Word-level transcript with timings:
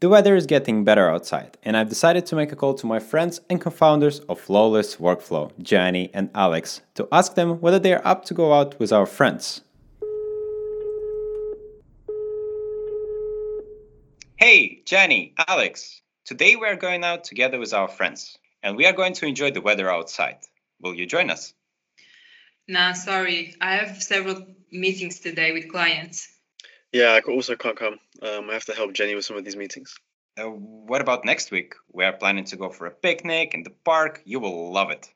The 0.00 0.08
weather 0.08 0.36
is 0.36 0.46
getting 0.46 0.84
better 0.84 1.10
outside, 1.10 1.58
and 1.64 1.76
I've 1.76 1.88
decided 1.88 2.24
to 2.26 2.36
make 2.36 2.52
a 2.52 2.56
call 2.56 2.74
to 2.74 2.86
my 2.86 3.00
friends 3.00 3.40
and 3.50 3.60
co 3.60 3.70
founders 3.70 4.20
of 4.28 4.38
Flawless 4.38 4.94
Workflow, 4.94 5.50
Gianni 5.60 6.08
and 6.14 6.30
Alex, 6.36 6.82
to 6.94 7.08
ask 7.10 7.34
them 7.34 7.60
whether 7.60 7.80
they 7.80 7.92
are 7.92 8.06
up 8.06 8.24
to 8.26 8.34
go 8.34 8.52
out 8.52 8.78
with 8.78 8.92
our 8.92 9.06
friends. 9.06 9.62
Hey, 14.36 14.82
Gianni, 14.84 15.34
Alex. 15.48 16.00
Today 16.24 16.54
we 16.54 16.68
are 16.68 16.76
going 16.76 17.02
out 17.02 17.24
together 17.24 17.58
with 17.58 17.74
our 17.74 17.88
friends, 17.88 18.38
and 18.62 18.76
we 18.76 18.86
are 18.86 18.92
going 18.92 19.14
to 19.14 19.26
enjoy 19.26 19.50
the 19.50 19.60
weather 19.60 19.90
outside. 19.90 20.38
Will 20.80 20.94
you 20.94 21.06
join 21.06 21.28
us? 21.28 21.54
Nah, 22.68 22.92
sorry. 22.92 23.56
I 23.60 23.74
have 23.74 24.00
several 24.00 24.46
meetings 24.70 25.18
today 25.18 25.50
with 25.50 25.72
clients. 25.72 26.37
Yeah, 26.92 27.18
I 27.18 27.20
also 27.30 27.54
can't 27.56 27.76
come. 27.76 27.98
Um, 28.22 28.48
I 28.48 28.54
have 28.54 28.64
to 28.66 28.74
help 28.74 28.94
Jenny 28.94 29.14
with 29.14 29.24
some 29.24 29.36
of 29.36 29.44
these 29.44 29.56
meetings. 29.56 29.94
Uh, 30.38 30.44
what 30.44 31.00
about 31.00 31.24
next 31.24 31.50
week? 31.50 31.74
We 31.92 32.04
are 32.04 32.12
planning 32.12 32.44
to 32.44 32.56
go 32.56 32.70
for 32.70 32.86
a 32.86 32.90
picnic 32.90 33.54
in 33.54 33.62
the 33.62 33.72
park. 33.84 34.22
You 34.24 34.40
will 34.40 34.72
love 34.72 34.90
it. 34.90 35.08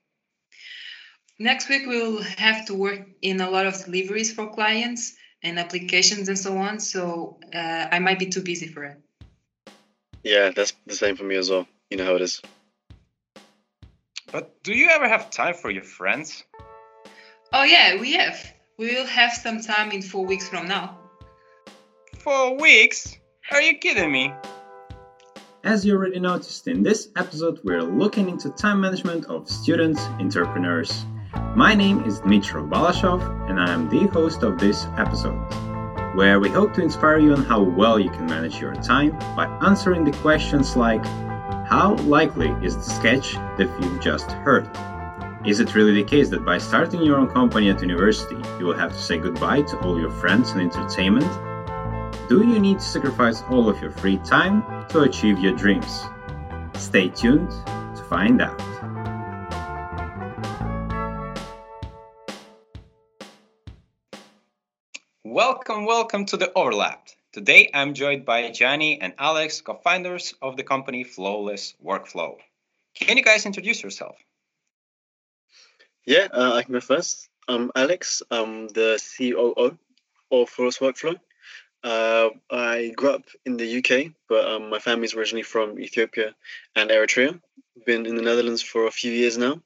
Next 1.39 1.69
week, 1.69 1.85
we'll 1.87 2.23
have 2.23 2.67
to 2.67 2.75
work 2.75 3.01
in 3.23 3.41
a 3.41 3.49
lot 3.49 3.67
of 3.67 3.85
deliveries 3.85 4.33
for 4.33 4.53
clients 4.53 5.15
and 5.43 5.59
applications 5.59 6.29
and 6.29 6.39
so 6.39 6.57
on. 6.59 6.79
So 6.79 7.41
uh, 7.55 7.89
I 7.91 7.99
might 8.01 8.19
be 8.19 8.27
too 8.27 8.43
busy 8.43 8.67
for 8.69 8.85
it. 8.85 9.01
Yeah, 10.23 10.51
that's 10.51 10.75
the 10.87 10.95
same 10.95 11.17
for 11.17 11.25
me 11.25 11.37
as 11.37 11.51
well. 11.51 11.67
You 11.91 11.97
know 11.97 12.05
how 12.05 12.17
it 12.17 12.23
is. 12.23 12.43
But 14.31 14.63
do 14.63 14.73
you 14.73 14.89
ever 14.89 15.09
have 15.09 15.31
time 15.31 15.55
for 15.55 15.71
your 15.71 15.83
friends? 15.83 16.45
Oh, 17.53 17.65
yeah, 17.65 18.01
we 18.01 18.13
have. 18.15 18.55
We 18.79 18.95
will 18.95 19.07
have 19.07 19.33
some 19.33 19.61
time 19.61 19.91
in 19.91 20.03
four 20.03 20.25
weeks 20.25 20.49
from 20.49 20.69
now. 20.69 21.02
Four 22.23 22.57
weeks? 22.57 23.19
Are 23.51 23.61
you 23.61 23.79
kidding 23.79 24.13
me? 24.13 24.33
As 25.65 25.85
you 25.85 25.97
already 25.97 26.21
noticed 26.21 26.69
in 26.69 26.85
this 26.85 27.09
episode, 27.17 27.59
we're 27.65 27.83
looking 27.83 28.29
into 28.29 28.49
time 28.51 28.81
management 28.81 29.25
of 29.25 29.49
students 29.49 30.01
entrepreneurs. 30.21 31.05
My 31.57 31.75
name 31.75 32.05
is 32.05 32.21
Dmitry 32.21 32.63
Balashov, 32.63 33.51
and 33.51 33.59
I 33.59 33.73
am 33.73 33.89
the 33.89 34.07
host 34.07 34.45
of 34.45 34.57
this 34.61 34.87
episode, 34.97 35.37
where 36.15 36.39
we 36.39 36.49
hope 36.49 36.75
to 36.75 36.83
inspire 36.83 37.19
you 37.19 37.33
on 37.33 37.43
how 37.43 37.61
well 37.61 37.99
you 37.99 38.11
can 38.11 38.27
manage 38.27 38.61
your 38.61 38.77
time 38.77 39.19
by 39.35 39.47
answering 39.61 40.05
the 40.05 40.17
questions 40.19 40.77
like 40.77 41.05
How 41.67 41.97
likely 42.05 42.51
is 42.65 42.77
the 42.77 42.85
sketch 42.85 43.35
that 43.59 43.69
you've 43.83 44.01
just 44.01 44.31
heard? 44.31 44.71
Is 45.45 45.59
it 45.59 45.75
really 45.75 45.95
the 45.95 46.05
case 46.05 46.29
that 46.29 46.45
by 46.45 46.59
starting 46.59 47.03
your 47.03 47.19
own 47.19 47.31
company 47.31 47.69
at 47.69 47.81
university, 47.81 48.37
you 48.61 48.67
will 48.67 48.79
have 48.79 48.93
to 48.93 48.99
say 48.99 49.19
goodbye 49.19 49.63
to 49.63 49.79
all 49.81 49.99
your 49.99 50.11
friends 50.11 50.53
and 50.53 50.61
entertainment? 50.61 51.27
Do 52.29 52.47
you 52.47 52.61
need 52.61 52.79
to 52.79 52.85
sacrifice 52.85 53.43
all 53.51 53.69
of 53.69 53.83
your 53.83 53.91
free 53.91 54.17
time 54.19 54.63
to 54.91 55.01
achieve 55.01 55.41
your 55.41 55.55
dreams? 55.57 56.05
Stay 56.77 57.09
tuned 57.09 57.51
to 57.51 58.07
find 58.09 58.41
out. 58.41 58.59
Welcome, 65.25 65.85
welcome 65.85 66.25
to 66.27 66.37
The 66.37 66.53
Overlapped. 66.55 67.17
Today 67.33 67.69
I'm 67.75 67.93
joined 67.93 68.25
by 68.25 68.51
Gianni 68.51 69.01
and 69.01 69.15
Alex, 69.19 69.61
co 69.61 69.75
founders 69.75 70.33
of 70.41 70.57
the 70.57 70.63
company 70.63 71.03
Flawless 71.03 71.75
Workflow. 71.85 72.37
Can 72.95 73.17
you 73.17 73.25
guys 73.25 73.47
introduce 73.47 73.83
yourself? 73.83 74.17
Yeah, 76.07 76.29
uh, 76.33 76.55
I 76.55 76.63
can 76.63 76.73
go 76.73 76.81
first. 76.81 77.29
I'm 77.49 77.73
Alex. 77.75 78.23
I'm 78.31 78.69
the 78.69 79.03
COO 79.17 79.77
of 80.31 80.49
Flawless 80.49 80.79
Workflow. 80.79 81.19
Uh, 81.83 82.31
I 82.51 82.93
grew 82.95 83.11
up 83.11 83.25
in 83.45 83.57
the 83.57 83.79
UK, 83.79 84.13
but 84.29 84.45
um, 84.47 84.71
my 84.71 84.79
family's 84.79 85.15
originally 85.15 85.43
from 85.43 85.81
Ethiopia 85.81 86.35
and 86.77 86.91
Eritrea. 86.91 87.41
Been 87.87 88.07
in 88.07 88.15
the 88.15 88.23
Netherlands 88.23 88.63
for 88.63 88.87
a 88.87 88.91
few 88.91 89.11
years 89.11 89.37
now, 89.37 89.61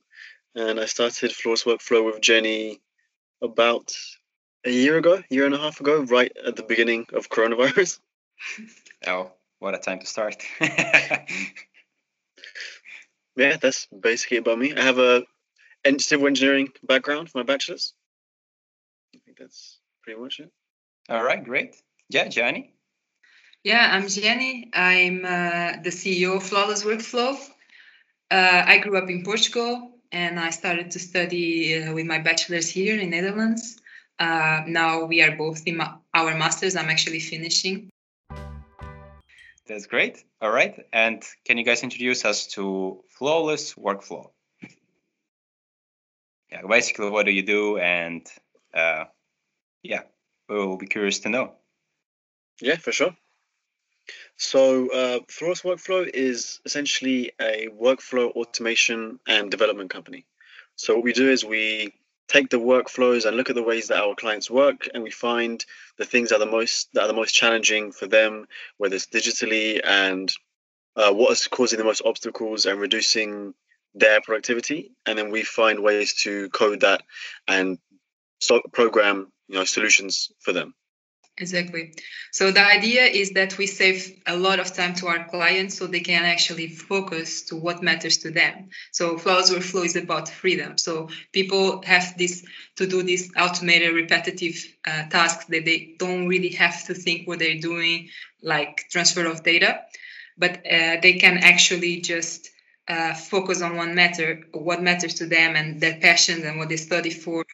and 0.54 0.80
I 0.80 0.86
started 0.86 1.32
Flawless 1.32 1.64
Workflow 1.64 2.06
with 2.06 2.22
Jenny 2.22 2.80
about 3.42 3.94
a 4.64 4.70
year 4.70 4.96
ago, 4.96 5.22
year 5.28 5.44
and 5.44 5.54
a 5.54 5.58
half 5.58 5.80
ago, 5.80 6.02
right 6.02 6.32
at 6.46 6.56
the 6.56 6.62
beginning 6.62 7.06
of 7.12 7.28
coronavirus. 7.28 7.98
Oh, 9.06 9.30
what 9.58 9.74
a 9.74 9.78
time 9.78 10.00
to 10.00 10.06
start! 10.06 10.42
yeah, 13.36 13.56
that's 13.60 13.86
basically 13.86 14.38
about 14.38 14.58
me. 14.58 14.74
I 14.74 14.80
have 14.80 14.98
a 14.98 15.24
civil 15.98 16.26
engineering 16.26 16.72
background 16.82 17.30
for 17.30 17.38
my 17.38 17.44
bachelor's. 17.44 17.92
I 19.14 19.18
think 19.24 19.38
that's 19.38 19.78
pretty 20.02 20.20
much 20.20 20.40
it. 20.40 20.50
All 21.08 21.22
right, 21.22 21.44
great. 21.44 21.76
Yeah, 22.08 22.28
Gianni. 22.28 22.72
Yeah, 23.64 23.88
I'm 23.92 24.06
Gianni. 24.06 24.70
I'm 24.72 25.24
uh, 25.24 25.82
the 25.82 25.90
CEO 25.90 26.36
of 26.36 26.44
Flawless 26.44 26.84
Workflow. 26.84 27.36
Uh, 28.30 28.62
I 28.64 28.78
grew 28.78 28.96
up 28.96 29.10
in 29.10 29.24
Portugal 29.24 29.90
and 30.12 30.38
I 30.38 30.50
started 30.50 30.92
to 30.92 30.98
study 31.00 31.82
uh, 31.82 31.92
with 31.92 32.06
my 32.06 32.18
bachelor's 32.18 32.68
here 32.68 32.98
in 32.98 33.10
Netherlands. 33.10 33.80
Uh, 34.18 34.62
now 34.66 35.04
we 35.04 35.20
are 35.22 35.36
both 35.36 35.66
in 35.66 35.78
ma- 35.78 35.96
our 36.14 36.36
masters. 36.36 36.76
I'm 36.76 36.88
actually 36.88 37.20
finishing. 37.20 37.90
That's 39.66 39.86
great. 39.86 40.22
All 40.40 40.50
right. 40.50 40.86
And 40.92 41.24
can 41.44 41.58
you 41.58 41.64
guys 41.64 41.82
introduce 41.82 42.24
us 42.24 42.46
to 42.54 43.02
Flawless 43.18 43.74
Workflow? 43.74 44.30
yeah, 46.52 46.62
basically, 46.68 47.10
what 47.10 47.26
do 47.26 47.32
you 47.32 47.42
do? 47.42 47.78
And 47.78 48.24
uh, 48.72 49.06
yeah, 49.82 50.02
we'll 50.48 50.76
be 50.76 50.86
curious 50.86 51.18
to 51.20 51.30
know. 51.30 51.54
Yeah, 52.60 52.76
for 52.76 52.92
sure. 52.92 53.14
So, 54.36 54.90
uh, 54.90 55.20
Flawless 55.28 55.62
Workflow 55.62 56.08
is 56.12 56.60
essentially 56.64 57.32
a 57.40 57.68
workflow 57.68 58.30
automation 58.32 59.18
and 59.26 59.50
development 59.50 59.90
company. 59.90 60.26
So, 60.76 60.94
what 60.94 61.04
we 61.04 61.12
do 61.12 61.30
is 61.30 61.44
we 61.44 61.94
take 62.28 62.50
the 62.50 62.58
workflows 62.58 63.24
and 63.24 63.36
look 63.36 63.50
at 63.50 63.56
the 63.56 63.62
ways 63.62 63.88
that 63.88 64.02
our 64.02 64.14
clients 64.14 64.50
work, 64.50 64.88
and 64.92 65.02
we 65.02 65.10
find 65.10 65.64
the 65.96 66.04
things 66.04 66.30
that 66.30 66.36
are 66.36 66.44
the 66.44 66.50
most 66.50 66.88
that 66.92 67.02
are 67.02 67.08
the 67.08 67.14
most 67.14 67.32
challenging 67.32 67.92
for 67.92 68.06
them, 68.06 68.46
whether 68.76 68.96
it's 68.96 69.06
digitally 69.06 69.80
and 69.84 70.32
uh, 70.96 71.12
what 71.12 71.32
is 71.32 71.46
causing 71.46 71.78
the 71.78 71.84
most 71.84 72.02
obstacles 72.04 72.66
and 72.66 72.80
reducing 72.80 73.54
their 73.94 74.20
productivity, 74.20 74.92
and 75.06 75.18
then 75.18 75.30
we 75.30 75.42
find 75.42 75.82
ways 75.82 76.14
to 76.22 76.48
code 76.50 76.80
that 76.80 77.02
and 77.48 77.78
program 78.72 79.32
you 79.48 79.58
know 79.58 79.64
solutions 79.64 80.30
for 80.40 80.52
them. 80.52 80.74
Exactly. 81.38 81.92
So 82.32 82.50
the 82.50 82.64
idea 82.64 83.02
is 83.04 83.32
that 83.32 83.58
we 83.58 83.66
save 83.66 84.18
a 84.26 84.34
lot 84.34 84.58
of 84.58 84.72
time 84.72 84.94
to 84.94 85.08
our 85.08 85.28
clients 85.28 85.76
so 85.76 85.86
they 85.86 86.00
can 86.00 86.24
actually 86.24 86.68
focus 86.68 87.42
to 87.42 87.56
what 87.56 87.82
matters 87.82 88.16
to 88.18 88.30
them. 88.30 88.70
So 88.90 89.18
Flawless 89.18 89.50
Workflow 89.50 89.84
is 89.84 89.96
about 89.96 90.30
freedom. 90.30 90.78
So 90.78 91.10
people 91.32 91.82
have 91.82 92.16
this 92.16 92.42
to 92.76 92.86
do 92.86 93.02
this 93.02 93.30
automated 93.36 93.94
repetitive 93.94 94.56
uh, 94.86 95.08
tasks 95.10 95.44
that 95.46 95.66
they 95.66 95.94
don't 95.98 96.26
really 96.26 96.52
have 96.54 96.86
to 96.86 96.94
think 96.94 97.28
what 97.28 97.38
they're 97.38 97.60
doing, 97.60 98.08
like 98.42 98.86
transfer 98.90 99.26
of 99.26 99.42
data, 99.42 99.82
but 100.38 100.52
uh, 100.66 100.96
they 101.02 101.18
can 101.20 101.36
actually 101.38 102.00
just 102.00 102.48
uh, 102.88 103.12
focus 103.12 103.60
on 103.60 103.76
one 103.76 103.94
matter, 103.94 104.42
what 104.52 104.82
matters 104.82 105.14
to 105.14 105.26
them 105.26 105.54
and 105.54 105.82
their 105.82 105.98
passions 106.00 106.44
and 106.44 106.56
what 106.58 106.70
they 106.70 106.76
study 106.78 107.10
for 107.10 107.44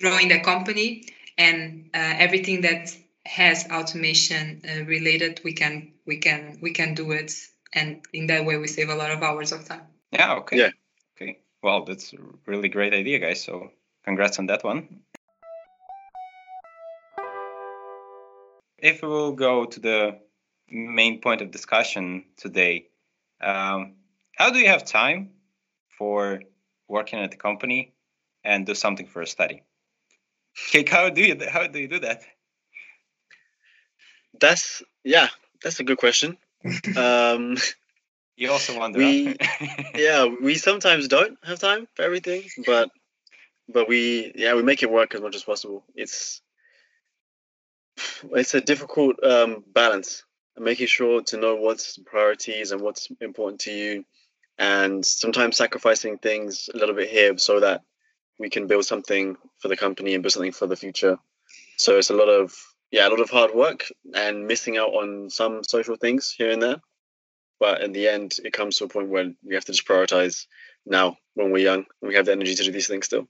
growing 0.00 0.28
their 0.28 0.40
company 0.42 1.06
and 1.38 1.90
uh, 1.94 2.14
everything 2.18 2.62
that 2.62 2.96
has 3.26 3.68
automation 3.70 4.62
uh, 4.64 4.84
related 4.84 5.40
we 5.44 5.52
can 5.52 5.92
we 6.06 6.18
can 6.18 6.58
we 6.62 6.72
can 6.72 6.94
do 6.94 7.12
it. 7.12 7.32
And 7.72 8.00
in 8.12 8.28
that 8.28 8.44
way 8.44 8.56
we 8.56 8.68
save 8.68 8.88
a 8.88 8.94
lot 8.94 9.10
of 9.10 9.22
hours 9.22 9.52
of 9.52 9.66
time. 9.66 9.82
Yeah 10.12 10.34
okay. 10.36 10.58
Yeah. 10.58 10.70
Okay. 11.16 11.38
Well 11.62 11.84
that's 11.84 12.12
a 12.12 12.18
really 12.46 12.68
great 12.68 12.94
idea 12.94 13.18
guys. 13.18 13.42
So 13.42 13.70
congrats 14.04 14.38
on 14.38 14.46
that 14.46 14.64
one. 14.64 15.00
If 18.78 19.02
we 19.02 19.08
will 19.08 19.32
go 19.32 19.64
to 19.64 19.80
the 19.80 20.18
main 20.68 21.20
point 21.20 21.40
of 21.42 21.50
discussion 21.50 22.24
today 22.36 22.88
um, 23.40 23.94
how 24.32 24.50
do 24.50 24.58
you 24.58 24.68
have 24.68 24.84
time 24.84 25.30
for 25.98 26.42
working 26.88 27.18
at 27.18 27.30
the 27.30 27.36
company 27.36 27.94
and 28.44 28.66
do 28.66 28.74
something 28.74 29.06
for 29.06 29.22
a 29.22 29.26
study? 29.26 29.62
Okay 30.68 30.84
how 30.90 31.10
do 31.10 31.22
you 31.22 31.36
how 31.50 31.66
do 31.66 31.78
you 31.78 31.88
do 31.88 32.00
that 32.00 32.22
that's 34.40 34.82
yeah, 35.04 35.28
that's 35.62 35.80
a 35.80 35.84
good 35.84 35.98
question. 35.98 36.36
um, 36.96 37.56
you 38.36 38.50
also 38.50 38.78
wonder. 38.78 38.98
We, 38.98 39.36
yeah, 39.94 40.26
we 40.42 40.56
sometimes 40.56 41.08
don't 41.08 41.38
have 41.44 41.58
time 41.58 41.88
for 41.94 42.02
everything, 42.02 42.44
but 42.66 42.90
but 43.68 43.88
we 43.88 44.32
yeah 44.34 44.54
we 44.54 44.62
make 44.62 44.82
it 44.82 44.90
work 44.90 45.14
as 45.14 45.20
much 45.20 45.34
as 45.34 45.44
possible. 45.44 45.84
It's 45.94 46.40
it's 48.34 48.54
a 48.54 48.60
difficult 48.60 49.22
um, 49.24 49.64
balance, 49.72 50.24
making 50.58 50.86
sure 50.86 51.22
to 51.22 51.36
know 51.36 51.56
what's 51.56 51.98
priorities 51.98 52.72
and 52.72 52.80
what's 52.80 53.08
important 53.20 53.60
to 53.62 53.72
you, 53.72 54.04
and 54.58 55.04
sometimes 55.04 55.56
sacrificing 55.56 56.18
things 56.18 56.68
a 56.72 56.76
little 56.76 56.94
bit 56.94 57.08
here 57.08 57.38
so 57.38 57.60
that 57.60 57.82
we 58.38 58.50
can 58.50 58.66
build 58.66 58.84
something 58.84 59.36
for 59.58 59.68
the 59.68 59.76
company 59.76 60.14
and 60.14 60.22
build 60.22 60.32
something 60.32 60.52
for 60.52 60.66
the 60.66 60.76
future. 60.76 61.18
So 61.78 61.96
it's 61.96 62.10
a 62.10 62.14
lot 62.14 62.28
of 62.28 62.54
yeah, 62.96 63.08
a 63.08 63.10
lot 63.10 63.20
of 63.20 63.28
hard 63.28 63.54
work 63.54 63.84
and 64.14 64.46
missing 64.46 64.78
out 64.78 64.94
on 64.94 65.28
some 65.28 65.62
social 65.62 65.96
things 65.96 66.34
here 66.36 66.50
and 66.50 66.62
there. 66.62 66.80
But 67.60 67.82
in 67.82 67.92
the 67.92 68.08
end, 68.08 68.36
it 68.42 68.54
comes 68.54 68.78
to 68.78 68.84
a 68.84 68.88
point 68.88 69.10
where 69.10 69.32
we 69.44 69.54
have 69.54 69.66
to 69.66 69.72
just 69.72 69.86
prioritize 69.86 70.46
now 70.86 71.18
when 71.34 71.50
we're 71.50 71.64
young 71.64 71.84
and 72.00 72.08
we 72.08 72.14
have 72.14 72.24
the 72.24 72.32
energy 72.32 72.54
to 72.54 72.64
do 72.64 72.72
these 72.72 72.88
things 72.88 73.04
still. 73.04 73.28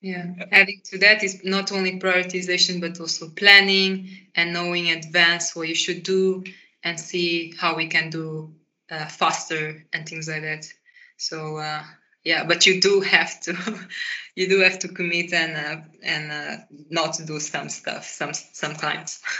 Yeah. 0.00 0.32
Adding 0.50 0.80
to 0.84 0.98
that 0.98 1.22
is 1.22 1.44
not 1.44 1.72
only 1.72 2.00
prioritization, 2.00 2.80
but 2.80 2.98
also 2.98 3.28
planning 3.28 4.08
and 4.34 4.54
knowing 4.54 4.86
in 4.86 4.96
advance 4.96 5.54
what 5.54 5.68
you 5.68 5.74
should 5.74 6.02
do 6.02 6.44
and 6.82 6.98
see 6.98 7.52
how 7.58 7.76
we 7.76 7.88
can 7.88 8.08
do 8.08 8.54
uh, 8.90 9.04
faster 9.06 9.84
and 9.92 10.08
things 10.08 10.26
like 10.26 10.40
that. 10.40 10.72
So 11.18 11.58
uh, 11.58 11.82
yeah, 12.26 12.42
but 12.42 12.66
you 12.66 12.80
do 12.80 13.02
have 13.02 13.40
to, 13.42 13.54
you 14.34 14.48
do 14.48 14.58
have 14.58 14.80
to 14.80 14.88
commit 14.88 15.32
and 15.32 15.56
uh, 15.56 15.82
and 16.02 16.32
uh, 16.32 16.56
not 16.90 17.16
do 17.24 17.38
some 17.38 17.68
stuff 17.68 18.04
some 18.04 18.34
sometimes. 18.34 19.20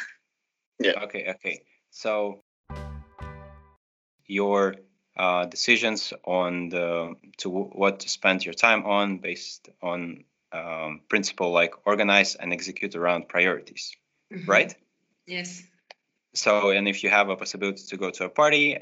Yeah. 0.78 1.04
Okay. 1.04 1.24
Okay. 1.30 1.62
So 1.88 2.42
your 4.26 4.74
uh, 5.16 5.46
decisions 5.46 6.12
on 6.22 6.68
the 6.68 7.14
to 7.38 7.48
what 7.48 8.00
to 8.00 8.10
spend 8.10 8.44
your 8.44 8.52
time 8.52 8.84
on 8.84 9.16
based 9.16 9.70
on 9.80 10.24
um, 10.52 11.00
principle 11.08 11.50
like 11.50 11.72
organize 11.86 12.34
and 12.34 12.52
execute 12.52 12.94
around 12.94 13.26
priorities, 13.26 13.96
mm-hmm. 14.30 14.50
right? 14.50 14.74
Yes. 15.26 15.62
So, 16.34 16.68
and 16.68 16.86
if 16.86 17.02
you 17.02 17.08
have 17.08 17.30
a 17.30 17.36
possibility 17.36 17.84
to 17.88 17.96
go 17.96 18.10
to 18.10 18.24
a 18.24 18.28
party, 18.28 18.76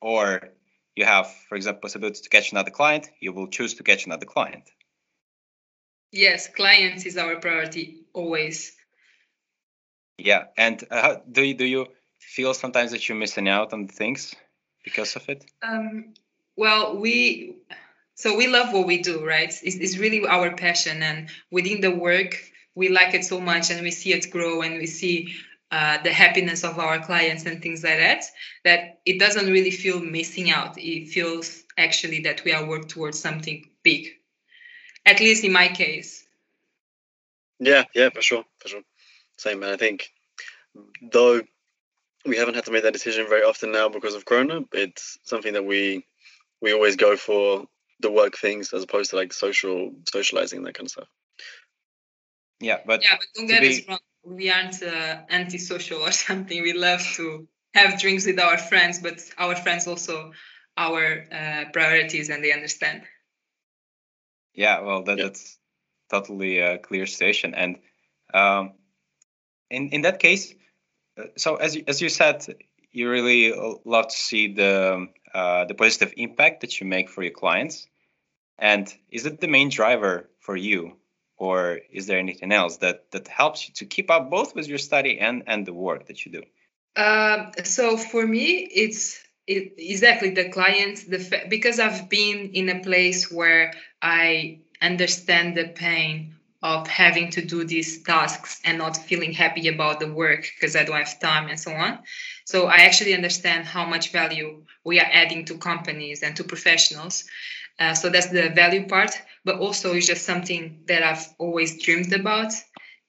or 0.00 0.52
you 1.00 1.06
have, 1.06 1.26
for 1.48 1.56
example, 1.56 1.80
possibility 1.80 2.20
to 2.22 2.28
catch 2.28 2.52
another 2.52 2.70
client, 2.70 3.10
you 3.20 3.32
will 3.32 3.48
choose 3.48 3.74
to 3.74 3.82
catch 3.82 4.06
another 4.06 4.26
client. 4.26 4.64
Yes, 6.12 6.48
clients 6.48 7.06
is 7.06 7.16
our 7.16 7.36
priority 7.36 8.02
always. 8.12 8.76
Yeah, 10.18 10.44
and 10.56 10.84
uh, 10.90 11.16
do 11.30 11.42
you, 11.42 11.54
do 11.54 11.64
you 11.64 11.86
feel 12.18 12.52
sometimes 12.52 12.90
that 12.90 13.08
you're 13.08 13.18
missing 13.18 13.48
out 13.48 13.72
on 13.72 13.88
things 13.88 14.34
because 14.84 15.16
of 15.16 15.28
it? 15.28 15.44
Um, 15.62 16.12
well, 16.56 16.98
we 16.98 17.56
so 18.14 18.36
we 18.36 18.48
love 18.48 18.74
what 18.74 18.86
we 18.86 19.00
do 19.00 19.24
right 19.24 19.48
it's, 19.48 19.76
it's 19.76 19.96
really 19.96 20.26
our 20.26 20.54
passion 20.54 21.02
and 21.02 21.30
within 21.50 21.80
the 21.80 21.90
work 21.90 22.36
we 22.74 22.90
like 22.90 23.14
it 23.14 23.24
so 23.24 23.40
much 23.40 23.70
and 23.70 23.80
we 23.82 23.90
see 23.90 24.12
it 24.12 24.30
grow 24.30 24.60
and 24.60 24.74
we 24.74 24.86
see 24.86 25.34
uh, 25.72 26.02
the 26.02 26.12
happiness 26.12 26.64
of 26.64 26.78
our 26.78 26.98
clients 26.98 27.46
and 27.46 27.62
things 27.62 27.84
like 27.84 27.98
that 27.98 28.24
that 28.64 29.00
it 29.06 29.18
doesn't 29.18 29.46
really 29.46 29.70
feel 29.70 30.00
missing 30.00 30.50
out 30.50 30.76
it 30.76 31.08
feels 31.08 31.62
actually 31.76 32.20
that 32.20 32.44
we 32.44 32.52
are 32.52 32.66
working 32.66 32.88
towards 32.88 33.18
something 33.18 33.68
big 33.82 34.08
at 35.06 35.20
least 35.20 35.44
in 35.44 35.52
my 35.52 35.68
case 35.68 36.24
yeah 37.58 37.84
yeah 37.94 38.10
for 38.10 38.22
sure 38.22 38.44
for 38.58 38.68
sure 38.68 38.82
same 39.36 39.62
and 39.62 39.72
i 39.72 39.76
think 39.76 40.10
though 41.12 41.40
we 42.26 42.36
haven't 42.36 42.54
had 42.54 42.64
to 42.64 42.70
make 42.70 42.82
that 42.82 42.92
decision 42.92 43.26
very 43.28 43.42
often 43.42 43.72
now 43.72 43.88
because 43.88 44.14
of 44.14 44.24
corona 44.24 44.60
it's 44.72 45.18
something 45.24 45.54
that 45.54 45.64
we 45.64 46.04
we 46.60 46.72
always 46.72 46.96
go 46.96 47.16
for 47.16 47.66
the 48.00 48.10
work 48.10 48.36
things 48.36 48.72
as 48.72 48.82
opposed 48.82 49.10
to 49.10 49.16
like 49.16 49.32
social 49.32 49.92
socializing 50.10 50.62
that 50.62 50.74
kind 50.74 50.86
of 50.86 50.90
stuff. 50.90 51.08
Yeah, 52.60 52.78
but 52.86 53.02
yeah, 53.02 53.16
but 53.18 53.26
don't 53.34 53.46
get 53.46 53.62
be... 53.62 53.68
us 53.68 53.88
wrong. 53.88 53.98
We 54.24 54.50
aren't 54.50 54.82
uh, 54.82 55.22
antisocial 55.30 56.00
or 56.00 56.12
something. 56.26 56.62
We 56.62 56.72
love 56.72 57.02
to 57.16 57.48
have 57.74 58.00
drinks 58.00 58.26
with 58.26 58.38
our 58.40 58.58
friends, 58.58 58.98
but 58.98 59.20
our 59.38 59.56
friends 59.56 59.86
also 59.86 60.32
our 60.76 61.24
uh, 61.32 61.64
priorities, 61.72 62.30
and 62.30 62.42
they 62.42 62.52
understand. 62.52 63.02
Yeah, 64.54 64.80
well, 64.80 65.02
that, 65.04 65.18
yeah. 65.18 65.24
that's 65.24 65.58
totally 66.10 66.58
a 66.58 66.78
clear 66.78 67.06
situation, 67.06 67.54
and 67.54 67.78
um, 68.34 68.72
in 69.70 69.90
in 69.90 70.02
that 70.02 70.18
case, 70.18 70.54
uh, 71.18 71.24
so 71.36 71.56
as 71.56 71.76
you, 71.76 71.84
as 71.86 72.00
you 72.00 72.08
said, 72.08 72.46
you 72.90 73.10
really 73.10 73.52
love 73.84 74.08
to 74.08 74.16
see 74.16 74.52
the 74.54 75.08
uh, 75.34 75.64
the 75.66 75.74
positive 75.74 76.12
impact 76.16 76.62
that 76.62 76.80
you 76.80 76.86
make 76.86 77.08
for 77.08 77.22
your 77.22 77.32
clients 77.32 77.86
and 78.60 78.94
is 79.10 79.24
it 79.24 79.40
the 79.40 79.48
main 79.48 79.70
driver 79.70 80.28
for 80.38 80.54
you, 80.54 80.96
or 81.40 81.80
is 81.90 82.06
there 82.06 82.18
anything 82.18 82.52
else 82.52 82.76
that 82.76 83.10
that 83.10 83.26
helps 83.26 83.66
you 83.66 83.74
to 83.74 83.86
keep 83.86 84.10
up 84.10 84.30
both 84.30 84.54
with 84.54 84.68
your 84.68 84.78
study 84.78 85.18
and 85.18 85.42
and 85.46 85.66
the 85.66 85.72
work 85.72 86.06
that 86.06 86.24
you 86.24 86.30
do? 86.32 86.42
Um, 86.96 87.52
so 87.64 87.96
for 87.96 88.26
me, 88.26 88.68
it's 88.84 89.18
it, 89.46 89.74
exactly 89.78 90.30
the 90.30 90.50
clients. 90.50 91.04
The 91.04 91.46
because 91.48 91.80
I've 91.80 92.08
been 92.08 92.50
in 92.52 92.68
a 92.68 92.80
place 92.80 93.32
where 93.32 93.72
I 94.02 94.60
understand 94.82 95.56
the 95.56 95.68
pain 95.68 96.36
of 96.62 96.86
having 96.86 97.30
to 97.30 97.42
do 97.42 97.64
these 97.64 98.02
tasks 98.02 98.60
and 98.66 98.76
not 98.76 98.94
feeling 98.94 99.32
happy 99.32 99.68
about 99.68 99.98
the 99.98 100.12
work 100.12 100.46
because 100.54 100.76
I 100.76 100.84
don't 100.84 100.96
have 100.96 101.18
time 101.18 101.48
and 101.48 101.58
so 101.58 101.72
on. 101.72 102.00
So 102.44 102.66
I 102.66 102.80
actually 102.88 103.14
understand 103.14 103.64
how 103.64 103.86
much 103.86 104.12
value 104.12 104.62
we 104.84 105.00
are 105.00 105.08
adding 105.10 105.46
to 105.46 105.56
companies 105.56 106.22
and 106.22 106.36
to 106.36 106.44
professionals. 106.44 107.24
Uh, 107.78 107.94
so 107.94 108.10
that's 108.10 108.26
the 108.26 108.50
value 108.50 108.86
part, 108.86 109.12
but 109.44 109.58
also 109.58 109.94
it's 109.94 110.06
just 110.06 110.24
something 110.24 110.82
that 110.86 111.02
I've 111.02 111.26
always 111.38 111.82
dreamed 111.82 112.12
about, 112.12 112.52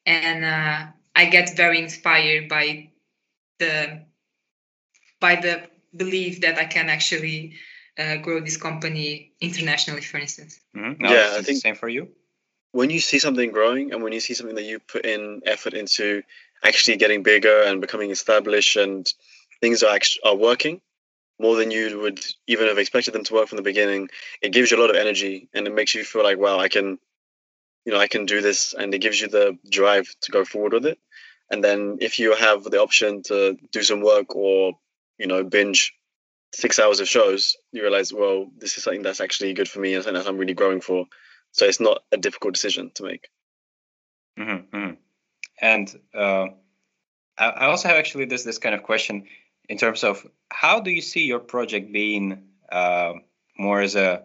and 0.06 0.45
uh, 0.45 0.92
I 1.16 1.25
get 1.25 1.56
very 1.56 1.80
inspired 1.80 2.50
by 2.50 2.92
the 3.60 4.06
by 5.19 5.36
the 5.36 5.69
belief 5.95 6.42
that 6.42 6.57
I 6.57 6.66
can 6.66 6.89
actually 6.89 7.56
uh, 7.98 8.18
grow 8.18 8.39
this 8.39 8.57
company 8.57 9.33
internationally, 9.42 10.01
for 10.01 10.18
instance. 10.18 10.60
Mm-hmm. 10.75 11.04
No, 11.04 11.12
yeah, 11.12 11.36
I 11.38 11.42
think 11.42 11.62
same 11.62 11.75
for 11.75 11.89
you. 11.89 12.10
When 12.72 12.89
you 12.89 13.00
see 13.00 13.19
something 13.19 13.51
growing, 13.51 13.92
and 13.94 14.01
when 14.01 14.13
you 14.13 14.22
see 14.22 14.33
something 14.33 14.56
that 14.56 14.63
you 14.63 14.80
put 14.80 15.06
in 15.06 15.42
effort 15.45 15.74
into 15.74 16.24
actually 16.63 16.98
getting 16.98 17.24
bigger 17.24 17.63
and 17.63 17.81
becoming 17.81 18.12
established, 18.12 18.78
and 18.78 19.06
things 19.60 19.83
are 19.83 19.94
actually 19.94 20.24
are 20.24 20.36
working, 20.36 20.81
more 21.41 21.55
than 21.55 21.71
you 21.71 21.99
would 21.99 22.23
even 22.47 22.67
have 22.67 22.77
expected 22.77 23.13
them 23.13 23.23
to 23.25 23.33
work 23.33 23.47
from 23.47 23.57
the 23.57 23.63
beginning. 23.63 24.09
It 24.41 24.53
gives 24.53 24.71
you 24.71 24.77
a 24.77 24.81
lot 24.81 24.89
of 24.89 24.95
energy 24.95 25.49
and 25.53 25.67
it 25.67 25.73
makes 25.73 25.95
you 25.95 26.03
feel 26.03 26.23
like, 26.23 26.38
wow, 26.38 26.59
I 26.59 26.69
can, 26.69 26.99
you 27.85 27.91
know, 27.91 27.99
I 27.99 28.07
can 28.07 28.25
do 28.25 28.41
this. 28.41 28.73
And 28.73 28.93
it 28.93 28.99
gives 28.99 29.19
you 29.19 29.27
the 29.27 29.57
drive 29.69 30.07
to 30.21 30.31
go 30.31 30.45
forward 30.45 30.73
with 30.73 30.85
it. 30.85 30.99
And 31.49 31.63
then 31.63 31.97
if 31.99 32.19
you 32.19 32.35
have 32.35 32.63
the 32.63 32.81
option 32.81 33.23
to 33.23 33.57
do 33.71 33.83
some 33.83 34.01
work 34.01 34.35
or, 34.35 34.73
you 35.17 35.27
know, 35.27 35.43
binge 35.43 35.93
six 36.53 36.79
hours 36.79 36.99
of 36.99 37.07
shows, 37.07 37.57
you 37.71 37.81
realize, 37.81 38.13
well, 38.13 38.47
this 38.57 38.77
is 38.77 38.83
something 38.83 39.01
that's 39.01 39.21
actually 39.21 39.53
good 39.53 39.69
for 39.69 39.79
me 39.79 39.94
and 39.94 40.03
something 40.03 40.21
that 40.21 40.29
I'm 40.29 40.37
really 40.37 40.53
growing 40.53 40.81
for. 40.81 41.07
So 41.51 41.65
it's 41.65 41.79
not 41.79 42.03
a 42.11 42.17
difficult 42.17 42.53
decision 42.53 42.91
to 42.95 43.03
make. 43.03 43.29
Mm-hmm, 44.39 44.77
mm-hmm. 44.77 44.94
And 45.61 45.99
uh, 46.13 46.47
I 47.37 47.65
also 47.65 47.87
have 47.87 47.97
actually 47.97 48.25
this 48.25 48.44
this 48.44 48.57
kind 48.57 48.75
of 48.75 48.83
question 48.83 49.25
in 49.71 49.77
terms 49.77 50.03
of 50.03 50.27
how 50.50 50.81
do 50.81 50.91
you 50.91 51.01
see 51.01 51.23
your 51.23 51.39
project 51.39 51.94
being 51.94 52.44
uh, 52.69 53.13
more 53.57 53.80
as 53.80 53.95
a 53.95 54.23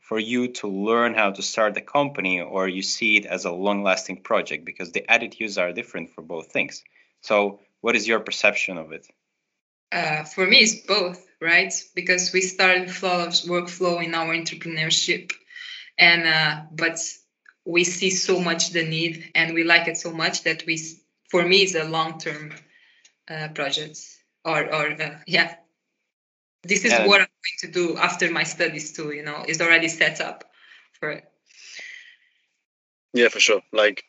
for 0.00 0.18
you 0.18 0.48
to 0.48 0.66
learn 0.66 1.14
how 1.14 1.30
to 1.30 1.42
start 1.42 1.74
the 1.74 1.80
company 1.80 2.40
or 2.40 2.66
you 2.66 2.82
see 2.82 3.16
it 3.16 3.24
as 3.24 3.44
a 3.44 3.52
long 3.52 3.84
lasting 3.84 4.20
project? 4.20 4.64
Because 4.64 4.90
the 4.90 5.08
attitudes 5.08 5.58
are 5.58 5.72
different 5.72 6.10
for 6.10 6.22
both 6.22 6.50
things. 6.50 6.82
So 7.20 7.60
what 7.80 7.94
is 7.94 8.08
your 8.08 8.18
perception 8.18 8.78
of 8.78 8.90
it? 8.90 9.06
Uh, 9.92 10.24
for 10.24 10.44
me 10.44 10.56
it's 10.58 10.84
both 10.86 11.24
right? 11.40 11.72
Because 11.94 12.32
we 12.32 12.40
started 12.40 12.90
flow 12.90 13.26
of 13.26 13.32
workflow 13.54 14.04
in 14.04 14.12
our 14.12 14.34
entrepreneurship 14.34 15.32
and 15.98 16.22
uh, 16.26 16.62
but 16.72 16.98
we 17.64 17.84
see 17.84 18.10
so 18.10 18.40
much 18.40 18.70
the 18.70 18.84
need 18.84 19.30
and 19.36 19.54
we 19.54 19.62
like 19.62 19.86
it 19.86 19.96
so 19.96 20.10
much 20.10 20.42
that 20.42 20.64
we 20.66 20.76
for 21.30 21.46
me 21.46 21.58
it's 21.62 21.76
a 21.76 21.84
long 21.84 22.18
term 22.18 22.52
uh, 23.28 23.46
project 23.54 23.96
or 24.44 24.74
or 24.74 24.90
uh, 24.90 25.18
yeah. 25.26 25.54
This 26.62 26.84
is 26.84 26.92
what 26.92 27.22
i'm 27.22 27.26
going 27.26 27.60
to 27.60 27.68
do 27.68 27.96
after 27.96 28.30
my 28.30 28.42
studies 28.42 28.92
too 28.92 29.12
you 29.12 29.22
know 29.22 29.44
is 29.48 29.62
already 29.62 29.88
set 29.88 30.20
up 30.20 30.44
for 30.92 31.10
it. 31.10 31.24
Yeah 33.14 33.28
for 33.28 33.40
sure. 33.40 33.62
Like 33.72 34.04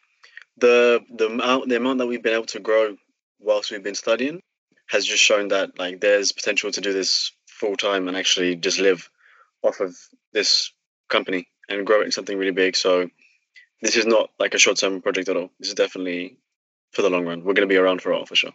the 0.58 1.02
the 1.10 1.28
amount 1.28 1.70
the 1.70 1.78
amount 1.78 2.00
that 2.00 2.08
we've 2.08 2.24
been 2.24 2.34
able 2.34 2.46
to 2.48 2.60
grow 2.60 2.98
whilst 3.40 3.72
we've 3.72 3.84
been 3.84 3.96
studying 3.96 4.42
has 4.90 5.06
just 5.06 5.24
shown 5.24 5.48
that 5.50 5.80
like 5.80 6.02
there's 6.02 6.34
potential 6.34 6.72
to 6.72 6.82
do 6.82 6.94
this 6.94 7.32
full 7.48 7.78
time 7.78 8.08
and 8.08 8.18
actually 8.18 8.56
just 8.56 8.80
live 8.80 9.10
off 9.64 9.80
of 9.80 9.96
this 10.34 10.72
company 11.10 11.48
and 11.70 11.86
grow 11.88 12.02
it 12.02 12.06
into 12.06 12.12
something 12.12 12.38
really 12.38 12.52
big. 12.52 12.76
So 12.76 13.10
this 13.82 13.96
is 13.96 14.06
not 14.06 14.30
like 14.40 14.54
a 14.54 14.60
short 14.60 14.78
term 14.78 15.02
project 15.02 15.30
at 15.30 15.38
all. 15.38 15.50
This 15.60 15.70
is 15.70 15.76
definitely 15.76 16.38
for 16.92 17.02
the 17.02 17.10
long 17.10 17.26
run. 17.26 17.40
We're 17.40 17.54
going 17.54 17.68
to 17.68 17.74
be 17.74 17.78
around 17.78 18.02
for 18.02 18.12
a 18.12 18.16
while 18.16 18.26
for 18.26 18.36
sure 18.36 18.52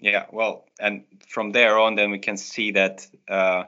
yeah, 0.00 0.26
well, 0.32 0.64
and 0.80 1.04
from 1.28 1.52
there 1.52 1.78
on, 1.78 1.94
then 1.94 2.10
we 2.10 2.18
can 2.18 2.36
see 2.36 2.72
that 2.72 3.06
uh, 3.28 3.64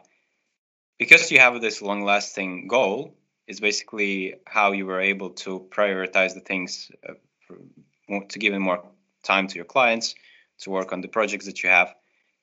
because 0.98 1.30
you 1.30 1.38
have 1.38 1.60
this 1.60 1.82
long-lasting 1.82 2.68
goal, 2.68 3.14
is 3.46 3.60
basically 3.60 4.36
how 4.46 4.72
you 4.72 4.86
were 4.86 5.00
able 5.00 5.30
to 5.30 5.66
prioritize 5.70 6.34
the 6.34 6.40
things 6.40 6.90
uh, 7.08 7.14
to 8.28 8.38
give 8.38 8.54
more 8.54 8.82
time 9.22 9.46
to 9.48 9.56
your 9.56 9.64
clients, 9.64 10.14
to 10.60 10.70
work 10.70 10.92
on 10.92 11.00
the 11.00 11.08
projects 11.08 11.46
that 11.46 11.62
you 11.62 11.68
have, 11.68 11.94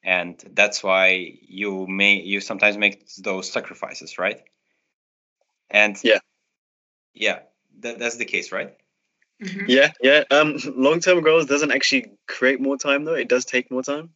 and 0.04 0.44
that's 0.54 0.84
why 0.84 1.40
you 1.42 1.88
may 1.88 2.22
you 2.22 2.42
sometimes 2.42 2.78
make 2.78 3.08
those 3.18 3.52
sacrifices, 3.52 4.18
right? 4.18 4.42
And 5.70 5.98
yeah, 6.04 6.20
yeah, 7.14 7.40
that, 7.80 8.00
that's 8.00 8.18
the 8.18 8.26
case, 8.26 8.52
right? 8.52 8.76
Mm-hmm. 9.42 9.66
Yeah, 9.68 9.92
yeah. 10.02 10.24
Um, 10.32 10.58
long 10.76 11.00
term 11.00 11.22
goals 11.22 11.46
doesn't 11.46 11.72
actually 11.72 12.12
create 12.28 12.60
more 12.60 12.78
time 12.78 13.06
though. 13.06 13.16
It 13.16 13.30
does 13.30 13.46
take 13.46 13.72
more 13.72 13.84
time 13.84 14.10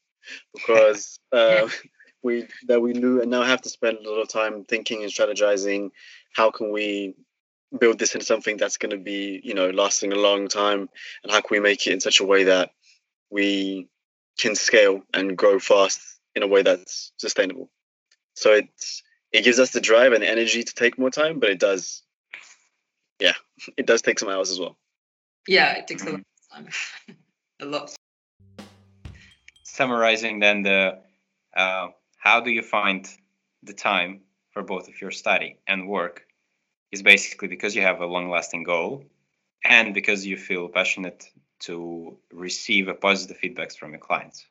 because 0.53 1.17
uh, 1.31 1.67
we 2.23 2.47
that 2.67 2.81
we 2.81 2.93
now 2.93 3.43
have 3.43 3.61
to 3.61 3.69
spend 3.69 3.99
a 3.99 4.09
lot 4.09 4.21
of 4.21 4.29
time 4.29 4.63
thinking 4.65 5.03
and 5.03 5.11
strategizing. 5.11 5.91
How 6.33 6.51
can 6.51 6.71
we 6.71 7.15
build 7.79 7.97
this 7.99 8.13
into 8.13 8.25
something 8.25 8.57
that's 8.57 8.77
going 8.77 8.91
to 8.91 8.97
be 8.97 9.41
you 9.43 9.53
know 9.53 9.69
lasting 9.69 10.11
a 10.13 10.17
long 10.17 10.47
time, 10.47 10.89
and 11.23 11.31
how 11.31 11.41
can 11.41 11.49
we 11.51 11.59
make 11.59 11.87
it 11.87 11.93
in 11.93 12.01
such 12.01 12.19
a 12.19 12.25
way 12.25 12.45
that 12.45 12.71
we 13.29 13.87
can 14.39 14.55
scale 14.55 15.01
and 15.13 15.37
grow 15.37 15.59
fast 15.59 16.01
in 16.35 16.43
a 16.43 16.47
way 16.47 16.63
that's 16.63 17.11
sustainable. 17.17 17.69
So 18.35 18.53
it's 18.53 19.03
it 19.31 19.43
gives 19.43 19.59
us 19.59 19.71
the 19.71 19.81
drive 19.81 20.13
and 20.13 20.23
the 20.23 20.29
energy 20.29 20.63
to 20.63 20.73
take 20.75 20.97
more 20.99 21.09
time, 21.09 21.39
but 21.39 21.49
it 21.49 21.59
does, 21.59 22.03
yeah, 23.19 23.33
it 23.77 23.87
does 23.87 24.01
take 24.01 24.19
some 24.19 24.29
hours 24.29 24.51
as 24.51 24.59
well. 24.59 24.77
Yeah, 25.47 25.73
it 25.73 25.87
takes 25.87 26.03
a 26.03 26.11
lot 26.11 26.19
of 26.19 26.25
time, 26.51 26.67
a 27.61 27.65
lot. 27.65 27.95
Summarizing 29.63 30.39
then 30.39 30.63
the 30.63 30.99
uh, 31.55 31.87
how 32.17 32.41
do 32.41 32.51
you 32.51 32.61
find 32.61 33.07
the 33.63 33.73
time 33.73 34.21
for 34.51 34.63
both 34.63 34.87
of 34.87 35.01
your 35.01 35.11
study 35.11 35.57
and 35.67 35.87
work 35.87 36.25
is 36.91 37.01
basically 37.01 37.47
because 37.47 37.75
you 37.75 37.81
have 37.81 38.01
a 38.01 38.05
long 38.05 38.29
lasting 38.29 38.63
goal 38.63 39.03
and 39.65 39.93
because 39.93 40.25
you 40.25 40.37
feel 40.37 40.69
passionate 40.69 41.29
to 41.59 42.17
receive 42.31 42.87
a 42.87 42.93
positive 42.93 43.37
feedbacks 43.41 43.75
from 43.77 43.91
your 43.91 43.99
clients. 43.99 44.45